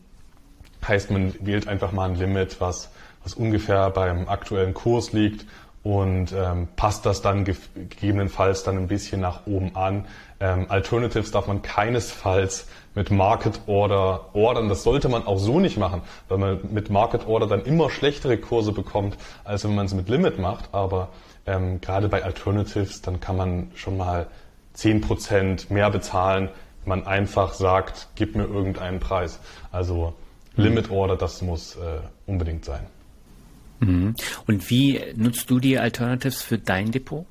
heißt, 0.87 1.11
man 1.11 1.33
wählt 1.41 1.67
einfach 1.67 1.91
mal 1.91 2.09
ein 2.09 2.15
Limit, 2.15 2.61
was, 2.61 2.89
was 3.21 3.33
ungefähr 3.33 3.89
beim 3.89 4.29
aktuellen 4.29 4.73
Kurs 4.73 5.11
liegt 5.11 5.45
und 5.85 6.31
ähm, 6.31 6.67
passt 6.75 7.05
das 7.05 7.21
dann 7.21 7.45
gegebenenfalls 7.45 8.63
dann 8.63 8.75
ein 8.75 8.87
bisschen 8.87 9.21
nach 9.21 9.45
oben 9.45 9.75
an. 9.75 10.05
Ähm, 10.39 10.65
Alternatives 10.67 11.29
darf 11.29 11.45
man 11.45 11.61
keinesfalls 11.61 12.67
mit 12.95 13.11
Market 13.11 13.61
Order 13.67 14.31
ordern. 14.33 14.67
Das 14.67 14.81
sollte 14.81 15.09
man 15.09 15.27
auch 15.27 15.37
so 15.37 15.59
nicht 15.59 15.77
machen, 15.77 16.01
weil 16.27 16.39
man 16.39 16.59
mit 16.71 16.89
Market 16.89 17.27
Order 17.27 17.45
dann 17.45 17.63
immer 17.65 17.91
schlechtere 17.91 18.39
Kurse 18.39 18.71
bekommt, 18.71 19.15
als 19.43 19.63
wenn 19.63 19.75
man 19.75 19.85
es 19.85 19.93
mit 19.93 20.09
Limit 20.09 20.39
macht. 20.39 20.69
Aber 20.71 21.09
ähm, 21.45 21.79
gerade 21.81 22.09
bei 22.09 22.23
Alternatives, 22.23 23.03
dann 23.03 23.19
kann 23.19 23.37
man 23.37 23.69
schon 23.75 23.95
mal 23.95 24.25
zehn 24.73 25.01
Prozent 25.01 25.69
mehr 25.69 25.91
bezahlen, 25.91 26.49
wenn 26.83 26.97
man 26.97 27.05
einfach 27.05 27.53
sagt, 27.53 28.07
gib 28.15 28.35
mir 28.35 28.45
irgendeinen 28.45 28.99
Preis. 28.99 29.39
Also 29.71 30.15
Limit 30.55 30.89
Order, 30.89 31.15
das 31.15 31.43
muss 31.43 31.75
äh, 31.75 31.99
unbedingt 32.25 32.65
sein. 32.65 32.87
Mhm. 33.79 34.15
Und 34.47 34.69
wie 34.69 35.01
nutzt 35.15 35.49
du 35.49 35.59
die 35.59 35.77
Alternatives 35.77 36.41
für 36.41 36.57
dein 36.57 36.91
Depot? 36.91 37.25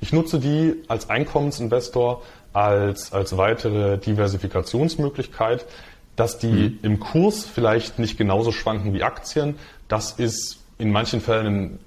Ich 0.00 0.12
nutze 0.12 0.38
die 0.38 0.74
als 0.88 1.10
Einkommensinvestor 1.10 2.22
als, 2.56 3.12
als 3.12 3.36
weitere 3.36 3.98
Diversifikationsmöglichkeit. 3.98 5.66
Dass 6.16 6.38
die 6.38 6.46
mhm. 6.46 6.78
im 6.80 7.00
Kurs 7.00 7.44
vielleicht 7.44 7.98
nicht 7.98 8.16
genauso 8.16 8.50
schwanken 8.50 8.94
wie 8.94 9.02
Aktien, 9.02 9.56
das 9.86 10.12
ist 10.12 10.60
in 10.78 10.90
manchen 10.90 11.20
Fällen 11.20 11.46
ein 11.46 11.78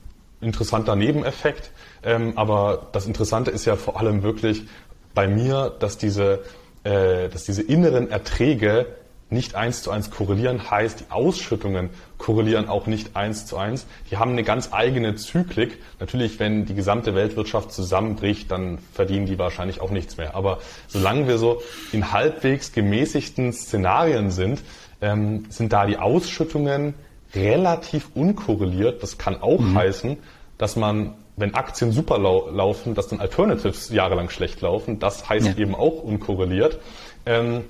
interessanter 0.42 0.96
Nebeneffekt. 0.96 1.72
Ähm, 2.04 2.34
aber 2.38 2.90
das 2.92 3.08
Interessante 3.08 3.50
ist 3.50 3.66
ja 3.66 3.76
vor 3.76 4.00
allem 4.00 4.22
wirklich 4.22 4.68
bei 5.16 5.28
mir, 5.28 5.76
dass 5.80 5.98
diese, 5.98 6.44
äh, 6.84 7.30
dass 7.30 7.46
diese 7.46 7.64
inneren 7.64 8.12
Erträge 8.12 8.86
nicht 9.30 9.56
eins 9.56 9.84
zu 9.84 9.92
eins 9.92 10.10
korrelieren, 10.10 10.72
heißt, 10.72 11.02
die 11.02 11.12
Ausschüttungen 11.12 11.90
korrelieren 12.18 12.68
auch 12.68 12.88
nicht 12.88 13.16
eins 13.16 13.46
zu 13.46 13.58
eins. 13.58 13.86
Die 14.10 14.18
haben 14.18 14.32
eine 14.32 14.44
ganz 14.44 14.70
eigene 14.72 15.16
Zyklik. 15.16 15.78
Natürlich, 16.00 16.40
wenn 16.40 16.66
die 16.66 16.74
gesamte 16.74 17.14
Weltwirtschaft 17.14 17.72
zusammenbricht, 17.72 18.50
dann 18.52 18.80
verdienen 18.94 19.26
die 19.26 19.38
wahrscheinlich 19.38 19.82
auch 19.82 19.92
nichts 19.92 20.18
mehr. 20.18 20.36
Aber 20.36 20.60
solange 20.88 21.28
wir 21.28 21.38
so 21.38 21.62
in 21.92 22.12
halbwegs 22.12 22.72
gemäßigten 22.72 23.54
Szenarien 23.54 24.32
sind, 24.32 24.62
ähm, 25.02 25.46
sind 25.50 25.74
da 25.74 25.86
die 25.86 25.98
Ausschüttungen 25.98 26.96
relativ 27.36 28.10
unkorreliert. 28.16 29.04
Das 29.04 29.18
kann 29.18 29.42
auch 29.42 29.60
mhm. 29.60 29.76
heißen, 29.76 30.18
dass 30.58 30.76
man, 30.76 31.14
wenn 31.38 31.54
Aktien 31.54 31.92
super 31.92 32.18
lau 32.18 32.50
laufen, 32.50 32.96
dass 32.96 33.08
dann 33.08 33.20
Alternatives 33.20 33.90
jahrelang 33.90 34.30
schlecht 34.30 34.62
laufen. 34.62 35.00
Das 35.00 35.30
heißt 35.30 35.48
ja. 35.48 35.58
eben 35.58 35.76
auch 35.76 36.04
unkorreliert. 36.04 36.80
Ähm, 37.26 37.64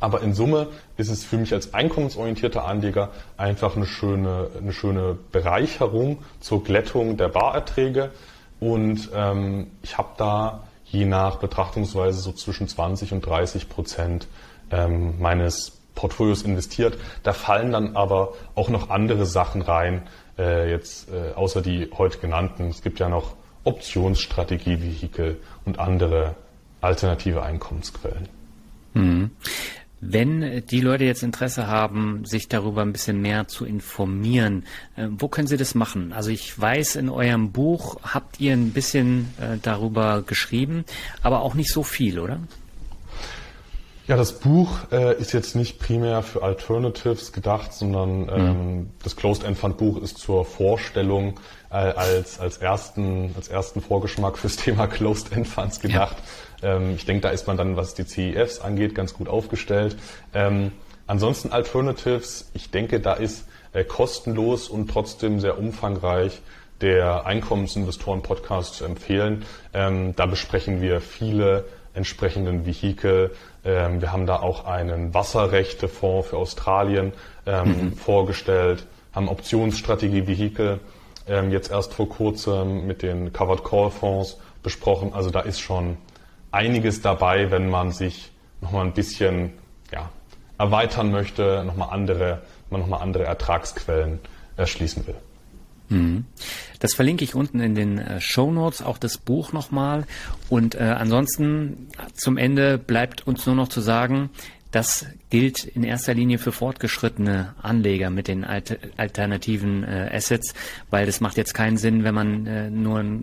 aber 0.00 0.20
in 0.22 0.34
Summe 0.34 0.68
ist 0.96 1.08
es 1.08 1.24
für 1.24 1.38
mich 1.38 1.52
als 1.52 1.74
einkommensorientierter 1.74 2.64
Anleger 2.64 3.10
einfach 3.36 3.76
eine 3.76 3.86
schöne, 3.86 4.48
eine 4.58 4.72
schöne 4.72 5.16
Bereicherung 5.32 6.18
zur 6.40 6.62
Glättung 6.64 7.16
der 7.16 7.28
Barerträge. 7.28 8.10
Und 8.60 9.10
ähm, 9.14 9.68
ich 9.82 9.98
habe 9.98 10.10
da 10.16 10.64
je 10.84 11.04
nach 11.04 11.36
Betrachtungsweise 11.36 12.20
so 12.20 12.32
zwischen 12.32 12.68
20 12.68 13.12
und 13.12 13.24
30 13.24 13.68
Prozent 13.68 14.28
ähm, 14.70 15.20
meines 15.20 15.72
Portfolios 15.94 16.42
investiert. 16.42 16.98
Da 17.22 17.32
fallen 17.32 17.72
dann 17.72 17.96
aber 17.96 18.34
auch 18.54 18.68
noch 18.68 18.90
andere 18.90 19.26
Sachen 19.26 19.62
rein, 19.62 20.02
äh, 20.38 20.70
jetzt 20.70 21.08
äh, 21.10 21.32
außer 21.34 21.62
die 21.62 21.90
heute 21.96 22.18
genannten. 22.18 22.68
Es 22.68 22.82
gibt 22.82 22.98
ja 23.00 23.08
noch 23.08 23.34
Optionsstrategie-Vehikel 23.64 25.40
und 25.64 25.80
andere 25.80 26.36
alternative 26.80 27.42
Einkommensquellen. 27.42 28.28
Mhm. 28.94 29.30
Wenn 30.12 30.64
die 30.66 30.80
Leute 30.80 31.04
jetzt 31.04 31.22
Interesse 31.22 31.66
haben, 31.66 32.24
sich 32.24 32.48
darüber 32.48 32.82
ein 32.82 32.92
bisschen 32.92 33.20
mehr 33.20 33.48
zu 33.48 33.64
informieren, 33.64 34.64
äh, 34.96 35.08
wo 35.10 35.28
können 35.28 35.48
sie 35.48 35.56
das 35.56 35.74
machen? 35.74 36.12
Also 36.12 36.30
ich 36.30 36.58
weiß, 36.58 36.96
in 36.96 37.08
eurem 37.08 37.52
Buch 37.52 37.96
habt 38.02 38.40
ihr 38.40 38.52
ein 38.52 38.72
bisschen 38.72 39.32
äh, 39.40 39.58
darüber 39.60 40.22
geschrieben, 40.22 40.84
aber 41.22 41.40
auch 41.40 41.54
nicht 41.54 41.72
so 41.72 41.82
viel, 41.82 42.18
oder? 42.18 42.40
Ja, 44.08 44.16
das 44.16 44.38
Buch 44.38 44.70
äh, 44.92 45.18
ist 45.18 45.32
jetzt 45.32 45.56
nicht 45.56 45.80
primär 45.80 46.22
für 46.22 46.42
Alternatives 46.42 47.32
gedacht, 47.32 47.72
sondern 47.72 48.20
mhm. 48.20 48.30
ähm, 48.30 48.90
das 49.02 49.16
Closed-End-Fund-Buch 49.16 50.00
ist 50.00 50.18
zur 50.18 50.44
Vorstellung 50.44 51.40
äh, 51.70 51.74
als, 51.74 52.38
als, 52.38 52.58
ersten, 52.58 53.34
als 53.34 53.48
ersten 53.48 53.80
Vorgeschmack 53.80 54.38
fürs 54.38 54.56
Thema 54.56 54.86
Closed-End-Funds 54.86 55.80
gedacht. 55.80 56.16
Ja. 56.16 56.24
Ähm, 56.62 56.94
ich 56.96 57.04
denke, 57.04 57.22
da 57.22 57.30
ist 57.30 57.46
man 57.46 57.56
dann, 57.56 57.76
was 57.76 57.94
die 57.94 58.06
CEFs 58.06 58.60
angeht, 58.60 58.94
ganz 58.94 59.14
gut 59.14 59.28
aufgestellt. 59.28 59.96
Ähm, 60.34 60.72
ansonsten 61.06 61.52
Alternatives, 61.52 62.50
ich 62.54 62.70
denke, 62.70 63.00
da 63.00 63.14
ist 63.14 63.46
äh, 63.72 63.84
kostenlos 63.84 64.68
und 64.68 64.88
trotzdem 64.90 65.40
sehr 65.40 65.58
umfangreich 65.58 66.40
der 66.80 67.24
Einkommensinvestoren-Podcast 67.24 68.74
zu 68.74 68.84
empfehlen. 68.84 69.44
Ähm, 69.72 70.14
da 70.14 70.26
besprechen 70.26 70.82
wir 70.82 71.00
viele 71.00 71.64
entsprechenden 71.94 72.66
Vehikel. 72.66 73.34
Wir 73.62 74.12
haben 74.12 74.26
da 74.26 74.36
auch 74.36 74.66
einen 74.66 75.12
Wasserrechtefonds 75.12 76.28
für 76.28 76.36
Australien 76.36 77.14
mhm. 77.46 77.94
vorgestellt, 77.96 78.86
haben 79.12 79.28
Optionsstrategie-Vehikel 79.28 80.78
jetzt 81.50 81.70
erst 81.70 81.94
vor 81.94 82.08
kurzem 82.08 82.86
mit 82.86 83.02
den 83.02 83.32
Covered 83.32 83.64
Call 83.64 83.90
Fonds 83.90 84.36
besprochen. 84.62 85.14
Also 85.14 85.30
da 85.30 85.40
ist 85.40 85.58
schon 85.58 85.96
einiges 86.56 87.02
dabei, 87.02 87.50
wenn 87.50 87.68
man 87.68 87.92
sich 87.92 88.32
nochmal 88.60 88.86
ein 88.86 88.92
bisschen 88.92 89.52
ja, 89.92 90.10
erweitern 90.58 91.10
möchte, 91.10 91.62
nochmal 91.64 91.90
andere, 91.90 92.42
noch 92.70 92.86
mal 92.86 92.98
andere 92.98 93.24
Ertragsquellen 93.24 94.18
erschließen 94.56 95.06
will. 95.06 95.16
Mhm. 95.88 96.24
Das 96.80 96.94
verlinke 96.94 97.24
ich 97.24 97.34
unten 97.34 97.60
in 97.60 97.74
den 97.74 97.98
äh, 97.98 98.20
Show 98.20 98.50
Notes, 98.50 98.82
auch 98.82 98.98
das 98.98 99.18
Buch 99.18 99.52
nochmal. 99.52 100.04
Und 100.48 100.74
äh, 100.74 100.78
ansonsten 100.78 101.88
zum 102.14 102.38
Ende 102.38 102.78
bleibt 102.78 103.26
uns 103.26 103.46
nur 103.46 103.54
noch 103.54 103.68
zu 103.68 103.80
sagen, 103.80 104.30
das 104.70 105.06
gilt 105.30 105.64
in 105.64 105.84
erster 105.84 106.14
Linie 106.14 106.38
für 106.38 106.52
fortgeschrittene 106.52 107.54
Anleger 107.62 108.10
mit 108.10 108.28
den 108.28 108.44
alter, 108.44 108.76
alternativen 108.96 109.84
äh, 109.84 110.10
Assets, 110.12 110.54
weil 110.90 111.06
das 111.06 111.20
macht 111.20 111.36
jetzt 111.36 111.54
keinen 111.54 111.76
Sinn, 111.76 112.04
wenn 112.04 112.14
man 112.14 112.46
äh, 112.46 112.70
nur 112.70 112.98
eine 112.98 113.20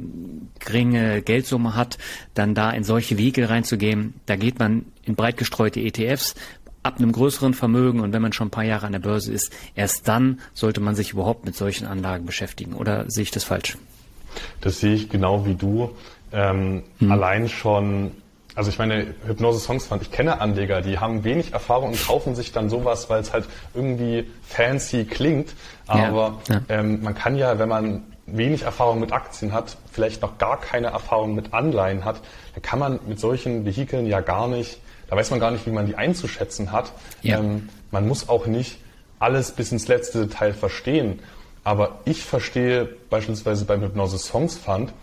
geringe 0.59 1.21
Geldsumme 1.21 1.75
hat, 1.75 1.97
dann 2.33 2.55
da 2.55 2.71
in 2.71 2.83
solche 2.83 3.17
Vehikel 3.17 3.45
reinzugehen. 3.45 4.13
Da 4.25 4.35
geht 4.35 4.59
man 4.59 4.85
in 5.03 5.15
breit 5.15 5.37
gestreute 5.37 5.79
ETFs 5.79 6.35
ab 6.81 6.97
einem 6.97 7.11
größeren 7.11 7.53
Vermögen 7.53 8.01
und 8.01 8.13
wenn 8.13 8.21
man 8.21 8.33
schon 8.33 8.47
ein 8.47 8.51
paar 8.51 8.65
Jahre 8.65 8.85
an 8.85 8.91
der 8.91 8.99
Börse 8.99 9.31
ist, 9.31 9.53
erst 9.73 10.07
dann 10.07 10.39
sollte 10.53 10.81
man 10.81 10.95
sich 10.95 11.11
überhaupt 11.11 11.45
mit 11.45 11.55
solchen 11.55 11.87
Anlagen 11.87 12.25
beschäftigen. 12.25 12.73
Oder 12.73 13.09
sehe 13.09 13.23
ich 13.23 13.31
das 13.31 13.45
falsch? 13.45 13.77
Das 14.61 14.79
sehe 14.79 14.93
ich 14.93 15.09
genau 15.09 15.45
wie 15.45 15.55
du. 15.55 15.91
Ähm, 16.31 16.83
hm. 16.99 17.11
Allein 17.11 17.47
schon 17.47 18.11
also 18.55 18.69
ich 18.69 18.77
meine, 18.77 19.15
Hypnose 19.25 19.59
Songs 19.59 19.87
Fund, 19.87 20.01
ich 20.01 20.11
kenne 20.11 20.39
Anleger, 20.39 20.81
die 20.81 20.99
haben 20.99 21.23
wenig 21.23 21.53
Erfahrung 21.53 21.89
und 21.89 22.05
kaufen 22.05 22.35
sich 22.35 22.51
dann 22.51 22.69
sowas, 22.69 23.09
weil 23.09 23.21
es 23.21 23.33
halt 23.33 23.45
irgendwie 23.73 24.29
fancy 24.47 25.05
klingt. 25.05 25.53
Aber 25.87 26.39
ja, 26.47 26.55
ja. 26.55 26.61
Ähm, 26.69 27.01
man 27.01 27.15
kann 27.15 27.35
ja, 27.35 27.57
wenn 27.57 27.69
man 27.69 28.03
wenig 28.25 28.63
Erfahrung 28.63 28.99
mit 28.99 29.11
Aktien 29.11 29.53
hat, 29.53 29.77
vielleicht 29.91 30.21
noch 30.21 30.37
gar 30.37 30.59
keine 30.59 30.87
Erfahrung 30.87 31.35
mit 31.35 31.53
Anleihen 31.53 32.05
hat, 32.05 32.21
dann 32.53 32.61
kann 32.61 32.79
man 32.79 32.99
mit 33.07 33.19
solchen 33.19 33.65
Vehikeln 33.65 34.05
ja 34.05 34.21
gar 34.21 34.47
nicht, 34.47 34.79
da 35.09 35.15
weiß 35.15 35.31
man 35.31 35.39
gar 35.39 35.51
nicht, 35.51 35.65
wie 35.65 35.71
man 35.71 35.85
die 35.85 35.95
einzuschätzen 35.95 36.71
hat. 36.71 36.93
Ja. 37.21 37.39
Ähm, 37.39 37.69
man 37.91 38.07
muss 38.07 38.29
auch 38.29 38.45
nicht 38.45 38.77
alles 39.19 39.51
bis 39.51 39.71
ins 39.71 39.87
letzte 39.87 40.27
Detail 40.27 40.53
verstehen. 40.53 41.19
Aber 41.63 41.99
ich 42.05 42.23
verstehe 42.23 42.89
beispielsweise 43.09 43.65
beim 43.65 43.81
Hypnose 43.81 44.17
Songs 44.17 44.57
Fund, 44.57 44.93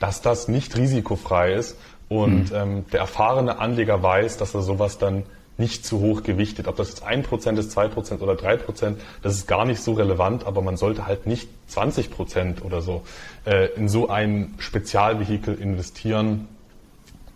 dass 0.00 0.22
das 0.22 0.48
nicht 0.48 0.76
risikofrei 0.76 1.54
ist 1.54 1.76
und 2.10 2.50
mhm. 2.50 2.56
ähm, 2.56 2.84
der 2.92 3.00
erfahrene 3.00 3.58
Anleger 3.60 4.02
weiß, 4.02 4.36
dass 4.36 4.52
er 4.52 4.62
sowas 4.62 4.98
dann 4.98 5.22
nicht 5.56 5.86
zu 5.86 6.00
hoch 6.00 6.24
gewichtet. 6.24 6.66
Ob 6.66 6.74
das 6.74 6.88
jetzt 6.88 7.04
ein 7.04 7.22
Prozent 7.22 7.58
ist, 7.58 7.70
zwei 7.70 7.86
Prozent 7.86 8.20
oder 8.20 8.34
drei 8.34 8.56
Prozent, 8.56 9.00
das 9.22 9.34
ist 9.34 9.46
gar 9.46 9.64
nicht 9.64 9.80
so 9.80 9.92
relevant, 9.92 10.44
aber 10.44 10.60
man 10.60 10.76
sollte 10.76 11.06
halt 11.06 11.26
nicht 11.26 11.48
20 11.68 12.10
Prozent 12.10 12.64
oder 12.64 12.82
so 12.82 13.02
äh, 13.46 13.66
in 13.74 13.88
so 13.88 14.08
ein 14.08 14.54
Spezialvehikel 14.58 15.54
investieren. 15.54 16.48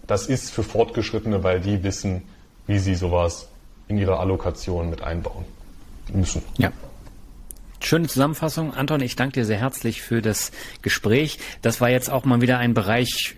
Das 0.08 0.26
ist 0.26 0.50
für 0.50 0.64
Fortgeschrittene, 0.64 1.44
weil 1.44 1.60
die 1.60 1.84
wissen, 1.84 2.22
wie 2.66 2.80
sie 2.80 2.96
sowas 2.96 3.48
in 3.86 3.96
ihre 3.96 4.18
Allokation 4.18 4.90
mit 4.90 5.02
einbauen 5.02 5.44
müssen. 6.12 6.42
Ja. 6.56 6.72
Schöne 7.80 8.08
Zusammenfassung. 8.08 8.72
Anton, 8.72 9.02
ich 9.02 9.14
danke 9.14 9.34
dir 9.34 9.44
sehr 9.44 9.58
herzlich 9.58 10.00
für 10.00 10.22
das 10.22 10.52
Gespräch. 10.80 11.38
Das 11.60 11.82
war 11.82 11.90
jetzt 11.90 12.10
auch 12.10 12.24
mal 12.24 12.40
wieder 12.40 12.56
ein 12.56 12.72
Bereich, 12.72 13.36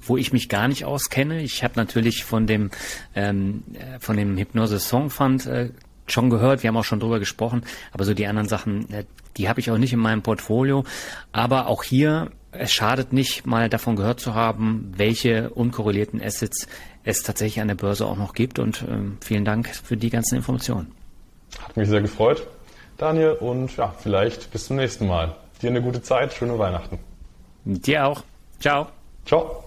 wo 0.00 0.16
ich 0.16 0.32
mich 0.32 0.48
gar 0.48 0.68
nicht 0.68 0.84
auskenne. 0.84 1.42
Ich 1.42 1.64
habe 1.64 1.74
natürlich 1.76 2.24
von 2.24 2.46
dem 2.46 2.70
ähm, 3.14 3.64
äh, 3.74 3.98
von 3.98 4.16
dem 4.16 4.36
Hypnose 4.36 4.78
Song 4.78 5.10
Fund 5.10 5.46
äh, 5.46 5.70
schon 6.06 6.30
gehört, 6.30 6.62
wir 6.62 6.68
haben 6.68 6.76
auch 6.76 6.84
schon 6.84 7.00
drüber 7.00 7.18
gesprochen, 7.18 7.62
aber 7.92 8.04
so 8.04 8.14
die 8.14 8.26
anderen 8.26 8.48
Sachen, 8.48 8.90
äh, 8.92 9.04
die 9.36 9.48
habe 9.48 9.60
ich 9.60 9.70
auch 9.70 9.78
nicht 9.78 9.92
in 9.92 9.98
meinem 9.98 10.22
Portfolio. 10.22 10.84
Aber 11.32 11.66
auch 11.66 11.82
hier, 11.82 12.30
es 12.52 12.72
schadet 12.72 13.12
nicht, 13.12 13.46
mal 13.46 13.68
davon 13.68 13.96
gehört 13.96 14.20
zu 14.20 14.34
haben, 14.34 14.92
welche 14.96 15.50
unkorrelierten 15.50 16.22
Assets 16.22 16.68
es 17.04 17.22
tatsächlich 17.22 17.60
an 17.60 17.68
der 17.68 17.74
Börse 17.74 18.06
auch 18.06 18.16
noch 18.16 18.32
gibt. 18.32 18.58
Und 18.58 18.84
ähm, 18.88 19.18
vielen 19.20 19.44
Dank 19.44 19.68
für 19.68 19.96
die 19.96 20.10
ganzen 20.10 20.36
Informationen. 20.36 20.92
Hat 21.60 21.76
mich 21.76 21.88
sehr 21.88 22.02
gefreut. 22.02 22.46
Daniel, 22.98 23.32
und 23.32 23.76
ja, 23.76 23.94
vielleicht 23.98 24.50
bis 24.52 24.66
zum 24.66 24.76
nächsten 24.76 25.06
Mal. 25.06 25.36
Dir 25.60 25.70
eine 25.70 25.82
gute 25.82 26.02
Zeit, 26.02 26.32
schöne 26.32 26.58
Weihnachten. 26.58 26.98
Dir 27.64 28.06
auch. 28.06 28.22
Ciao. 28.60 28.88
Ciao. 29.26 29.66